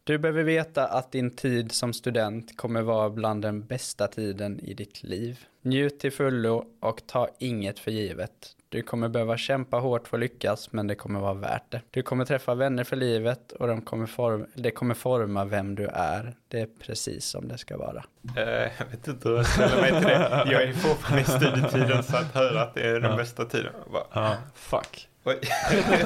Du 0.04 0.18
behöver 0.18 0.44
veta 0.44 0.88
att 0.88 1.12
din 1.12 1.36
tid 1.36 1.72
som 1.72 1.94
student 1.94 2.58
kommer 2.58 2.82
vara 2.82 3.10
bland 3.10 3.42
den 3.42 3.66
bästa 3.66 4.08
tiden 4.08 4.60
i 4.60 4.74
ditt 4.74 5.04
liv. 5.04 5.40
Njut 5.62 6.00
till 6.00 6.12
fullo 6.12 6.66
och 6.80 7.02
ta 7.08 7.28
inget 7.40 7.80
för 7.80 7.92
givet. 7.92 8.32
Du 8.70 8.82
kommer 8.82 9.10
behöva 9.10 9.38
kämpa 9.38 9.78
hårt 9.78 10.08
för 10.08 10.18
att 10.18 10.22
lyckas, 10.22 10.72
men 10.72 10.88
det 10.88 10.96
kommer 10.96 11.20
vara 11.20 11.34
värt 11.34 11.72
det. 11.72 11.82
Du 11.92 12.02
kommer 12.02 12.26
träffa 12.26 12.56
vänner 12.56 12.84
för 12.84 12.96
livet 12.96 13.52
och 13.52 13.68
de 13.68 13.82
kommer 13.82 14.06
form- 14.06 14.48
det 14.56 14.72
kommer 14.72 14.96
forma 14.96 15.46
vem 15.46 15.76
du 15.76 15.86
är. 15.88 16.36
Det 16.48 16.60
är 16.60 16.68
precis 16.80 17.26
som 17.26 17.48
det 17.48 17.58
ska 17.58 17.78
vara. 17.78 18.04
Eh, 18.38 18.44
jag 18.78 18.86
vet 18.92 19.08
inte 19.08 19.30
hur 19.30 19.36
jag 19.36 19.46
ställer 19.48 19.82
mig 19.82 19.90
till 19.92 20.08
det. 20.10 20.44
Jag 20.52 20.64
är 20.64 20.74
fortfarande 20.74 21.22
i 21.22 21.26
studietiden 21.26 22.04
så 22.04 22.18
att 22.18 22.34
höra 22.36 22.62
att 22.62 22.74
det 22.74 22.82
är 22.90 23.00
den 23.00 23.12
Ja. 23.12 23.18
bästa 23.18 23.46
tiden. 23.46 23.74
Bara, 23.94 24.04
Ja, 24.14 24.36
fuck. 24.56 25.09
Oj, 25.24 25.40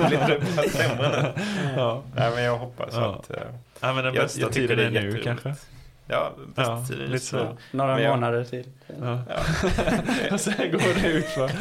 blir 0.08 0.28
det 0.28 0.56
bara 0.56 0.70
sämre 0.70 1.22
nu? 1.36 1.42
Ja. 1.76 2.04
Nej 2.16 2.32
men 2.36 2.44
jag 2.44 2.58
hoppas 2.58 2.90
Ja. 2.94 3.16
att... 3.16 3.30
eh, 3.32 3.38
ja 3.80 3.94
men 3.94 4.04
den 4.04 4.14
jag- 4.14 4.24
bästa 4.24 4.42
jag 4.42 4.52
tycker 4.52 4.68
tiden 4.76 4.94
det 4.94 5.00
är 5.00 5.04
nu 5.04 5.08
jätteroligt. 5.18 5.24
kanske. 5.44 5.56
Ja, 6.08 6.34
bästa 6.56 6.72
Ja, 6.72 6.86
tiden 6.90 7.10
lite 7.12 7.26
så. 7.26 7.58
Några 7.72 7.94
Men 7.96 8.04
jag- 8.04 8.10
månader 8.16 8.44
till. 8.44 8.68
Ja. 9.02 9.22
Ja. 10.30 10.38
Sen 10.38 10.72
går 10.72 11.02
det 11.02 11.08
ut 11.08 11.26
för. 11.26 11.52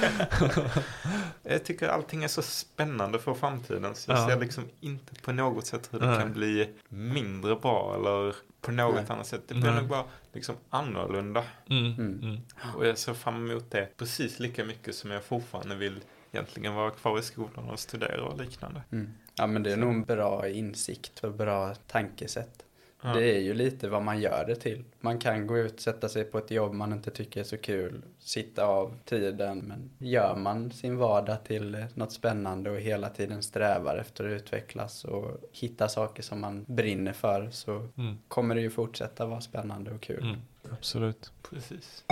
Jag 1.42 1.64
tycker 1.64 1.88
allting 1.88 2.24
är 2.24 2.28
så 2.28 2.42
spännande 2.42 3.18
för 3.18 3.34
framtiden 3.34 3.94
så 3.94 4.10
jag 4.10 4.18
Ja. 4.20 4.28
ser 4.28 4.40
liksom 4.40 4.64
inte 4.80 5.14
på 5.22 5.32
något 5.32 5.66
sätt 5.66 5.88
hur 5.92 6.00
det 6.00 6.06
Nej. 6.06 6.18
kan 6.20 6.32
bli 6.32 6.68
mindre 6.88 7.56
bra 7.56 7.94
eller 7.98 8.34
på 8.60 8.72
något 8.72 8.94
Nej. 8.94 9.04
annat 9.08 9.26
sätt. 9.26 9.42
Det 9.48 9.54
blir 9.54 9.70
Nej. 9.70 9.80
nog 9.80 9.88
bara 9.88 10.04
liksom 10.32 10.54
annorlunda. 10.70 11.42
Mm. 11.70 11.84
Mm. 11.86 12.20
Mm. 12.22 12.38
Och 12.76 12.86
jag 12.86 12.98
ser 12.98 13.14
fram 13.14 13.50
emot 13.50 13.70
det 13.70 13.88
precis 13.98 14.38
lika 14.40 14.64
mycket 14.64 14.94
som 14.94 15.10
jag 15.10 15.24
fortfarande 15.24 15.74
vill 15.74 16.00
egentligen 16.32 16.74
vara 16.74 16.90
kvar 16.90 17.18
i 17.18 17.22
skolan 17.22 17.70
och 17.70 17.78
studera 17.78 18.24
och 18.24 18.38
liknande. 18.38 18.82
Mm. 18.92 19.12
Ja, 19.34 19.46
men 19.46 19.62
det 19.62 19.72
är 19.72 19.76
nog 19.76 19.90
en 19.90 20.02
bra 20.02 20.48
insikt 20.48 21.24
och 21.24 21.32
bra 21.34 21.74
tankesätt. 21.86 22.64
Ja. 23.04 23.14
Det 23.14 23.36
är 23.36 23.40
ju 23.40 23.54
lite 23.54 23.88
vad 23.88 24.02
man 24.02 24.20
gör 24.20 24.44
det 24.46 24.54
till. 24.56 24.84
Man 25.00 25.18
kan 25.18 25.46
gå 25.46 25.58
ut, 25.58 25.80
sätta 25.80 26.08
sig 26.08 26.24
på 26.24 26.38
ett 26.38 26.50
jobb 26.50 26.72
man 26.74 26.92
inte 26.92 27.10
tycker 27.10 27.40
är 27.40 27.44
så 27.44 27.58
kul, 27.58 28.02
sitta 28.18 28.64
av 28.64 28.94
tiden. 29.04 29.58
Men 29.58 29.90
gör 29.98 30.36
man 30.36 30.70
sin 30.70 30.96
vardag 30.96 31.44
till 31.44 31.86
något 31.94 32.12
spännande 32.12 32.70
och 32.70 32.80
hela 32.80 33.08
tiden 33.08 33.42
strävar 33.42 33.96
efter 33.96 34.24
att 34.24 34.30
utvecklas 34.42 35.04
och 35.04 35.40
hitta 35.52 35.88
saker 35.88 36.22
som 36.22 36.40
man 36.40 36.64
brinner 36.68 37.12
för 37.12 37.50
så 37.50 37.88
Mm. 37.96 38.18
kommer 38.28 38.54
det 38.54 38.60
ju 38.60 38.70
fortsätta 38.70 39.26
vara 39.26 39.40
spännande 39.40 39.90
och 39.90 40.00
kul. 40.00 40.22
Mm. 40.22 40.40
Absolut. 40.70 41.32
Precis. 41.50 42.04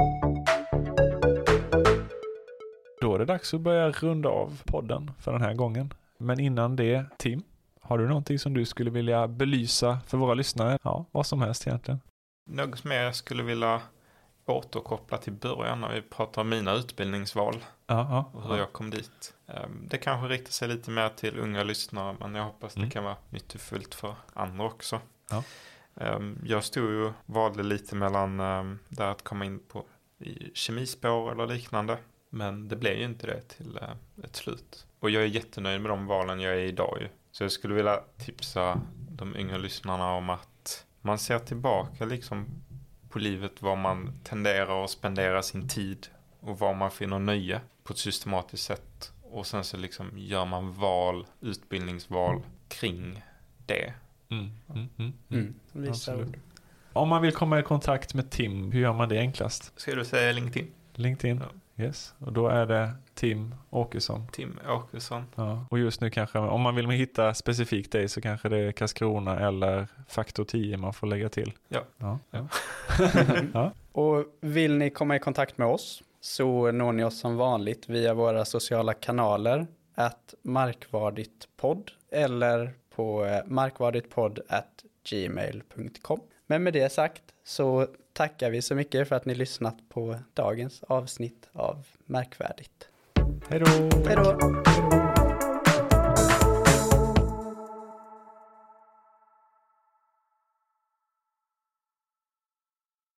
Det 3.20 3.26
dags 3.26 3.54
att 3.54 3.60
börja 3.60 3.90
runda 3.90 4.28
av 4.28 4.62
podden 4.66 5.10
för 5.18 5.32
den 5.32 5.42
här 5.42 5.54
gången. 5.54 5.94
Men 6.18 6.40
innan 6.40 6.76
det, 6.76 7.04
Tim, 7.18 7.42
har 7.80 7.98
du 7.98 8.08
någonting 8.08 8.38
som 8.38 8.54
du 8.54 8.64
skulle 8.66 8.90
vilja 8.90 9.28
belysa 9.28 9.98
för 10.06 10.18
våra 10.18 10.34
lyssnare? 10.34 10.78
Ja, 10.82 11.04
vad 11.10 11.26
som 11.26 11.40
helst 11.42 11.66
egentligen. 11.66 12.00
Något 12.50 12.84
mer 12.84 13.02
jag 13.02 13.14
skulle 13.14 13.42
vilja 13.42 13.80
återkoppla 14.46 15.18
till 15.18 15.32
början 15.32 15.80
när 15.80 15.94
vi 15.94 16.02
pratar 16.02 16.42
om 16.42 16.48
mina 16.48 16.72
utbildningsval 16.74 17.54
Ja, 17.86 18.06
ja. 18.10 18.30
och 18.38 18.48
hur 18.48 18.56
jag 18.58 18.72
kom 18.72 18.90
dit. 18.90 19.34
Ehm, 19.46 19.86
Det 19.90 19.98
kanske 19.98 20.28
riktar 20.28 20.50
sig 20.52 20.68
lite 20.68 20.90
mer 20.90 21.08
till 21.08 21.38
unga 21.38 21.62
lyssnare 21.62 22.16
men 22.20 22.34
jag 22.34 22.44
hoppas 22.44 22.76
Mm. 22.76 22.88
det 22.88 22.92
kan 22.92 23.04
vara 23.04 23.16
nyttofullt 23.30 23.94
för 23.94 24.14
andra 24.34 24.64
också. 24.64 25.00
Ja. 25.30 25.42
Ehm, 25.96 26.38
Jag 26.44 26.64
stod 26.64 26.90
ju 26.90 27.12
valde 27.26 27.62
lite 27.62 27.96
mellan 27.96 28.40
ehm, 28.40 28.78
där 28.88 29.10
att 29.10 29.24
komma 29.24 29.44
in 29.44 29.58
på 29.68 29.84
i 30.18 30.50
kemispår 30.54 31.32
eller 31.32 31.46
liknande. 31.46 31.98
Men 32.30 32.68
det 32.68 32.76
blev 32.76 32.98
ju 32.98 33.04
inte 33.04 33.26
det 33.26 33.40
till 33.40 33.76
eh, 33.76 34.24
ett 34.24 34.36
slut. 34.36 34.86
Och 35.00 35.10
jag 35.10 35.22
är 35.22 35.26
jättenöjd 35.26 35.80
med 35.80 35.90
de 35.90 36.06
valen 36.06 36.40
jag 36.40 36.54
är 36.54 36.58
idag 36.58 36.98
ju. 37.00 37.08
Så 37.30 37.44
jag 37.44 37.52
skulle 37.52 37.74
vilja 37.74 38.00
tipsa 38.18 38.80
de 39.10 39.36
yngre 39.36 39.58
lyssnarna 39.58 40.12
om 40.12 40.30
att 40.30 40.86
man 41.00 41.18
ser 41.18 41.38
tillbaka 41.38 42.04
liksom 42.04 42.46
på 43.10 43.18
livet 43.18 43.62
var 43.62 43.76
man 43.76 44.12
tenderar 44.24 44.84
att 44.84 44.90
spendera 44.90 45.42
sin 45.42 45.68
tid 45.68 46.06
och 46.40 46.58
var 46.58 46.74
man 46.74 46.90
finner 46.90 47.18
nöje 47.18 47.60
på 47.84 47.92
ett 47.92 47.98
systematiskt 47.98 48.64
sätt. 48.64 49.12
Och 49.22 49.46
sen 49.46 49.64
så 49.64 49.76
liksom 49.76 50.10
gör 50.16 50.44
man 50.44 50.72
val, 50.72 51.26
utbildningsval 51.40 52.42
kring 52.68 53.22
det. 53.66 53.92
Mm, 54.28 54.44
mm, 54.44 54.52
mm, 54.68 54.88
mm. 54.96 55.12
Mm. 55.28 55.54
Visa 55.72 55.90
Absolut. 55.90 56.28
ord. 56.28 56.38
Om 56.92 57.08
man 57.08 57.22
vill 57.22 57.32
komma 57.32 57.58
i 57.58 57.62
kontakt 57.62 58.14
med 58.14 58.30
Tim, 58.30 58.72
hur 58.72 58.80
gör 58.80 58.92
man 58.92 59.08
det 59.08 59.18
enklast? 59.18 59.72
Ska 59.76 59.94
du 59.94 60.04
säga 60.04 60.32
LinkedIn? 60.32 60.70
LinkedIn? 60.94 61.42
Yes. 61.80 62.14
Och 62.18 62.32
då 62.32 62.48
är 62.48 62.66
det 62.66 62.90
Tim 63.14 63.54
Åkesson. 63.70 64.26
Tim 64.32 64.58
Åkesson. 64.68 65.24
Ja. 65.34 65.66
Och 65.70 65.78
just 65.78 66.00
nu 66.00 66.10
kanske, 66.10 66.38
om 66.38 66.60
man 66.60 66.74
vill 66.74 66.90
hitta 66.90 67.34
specifikt 67.34 67.92
dig 67.92 68.08
så 68.08 68.20
kanske 68.20 68.48
det 68.48 68.58
är 68.58 68.72
Karlskrona 68.72 69.40
eller 69.40 69.88
Faktor 70.08 70.44
10 70.44 70.76
man 70.76 70.94
får 70.94 71.06
lägga 71.06 71.28
till. 71.28 71.52
Ja. 71.68 71.80
Ja. 71.98 72.18
Ja. 72.30 72.46
ja. 73.54 73.72
Och 73.92 74.24
vill 74.40 74.76
ni 74.76 74.90
komma 74.90 75.16
i 75.16 75.18
kontakt 75.18 75.58
med 75.58 75.68
oss 75.68 76.02
så 76.20 76.72
når 76.72 76.92
ni 76.92 77.04
oss 77.04 77.18
som 77.18 77.36
vanligt 77.36 77.88
via 77.88 78.14
våra 78.14 78.44
sociala 78.44 78.94
kanaler 78.94 79.66
att 79.94 80.34
markvarditpodd 80.42 81.90
eller 82.10 82.72
på 82.94 83.24
eh, 83.24 83.40
markvarditpodd 83.46 84.40
at 84.48 84.84
gmail.com. 85.10 86.20
Men 86.46 86.62
med 86.62 86.72
det 86.72 86.92
sagt 86.92 87.22
så 87.50 87.86
tackar 88.12 88.50
vi 88.50 88.62
så 88.62 88.74
mycket 88.74 89.08
för 89.08 89.16
att 89.16 89.24
ni 89.24 89.34
lyssnat 89.34 89.76
på 89.88 90.16
dagens 90.34 90.82
avsnitt 90.82 91.48
av 91.52 91.86
Märkvärdigt. 92.04 92.88
Hej 93.48 93.60
då! 93.60 93.66
Hej 94.06 94.16
då! 94.16 94.79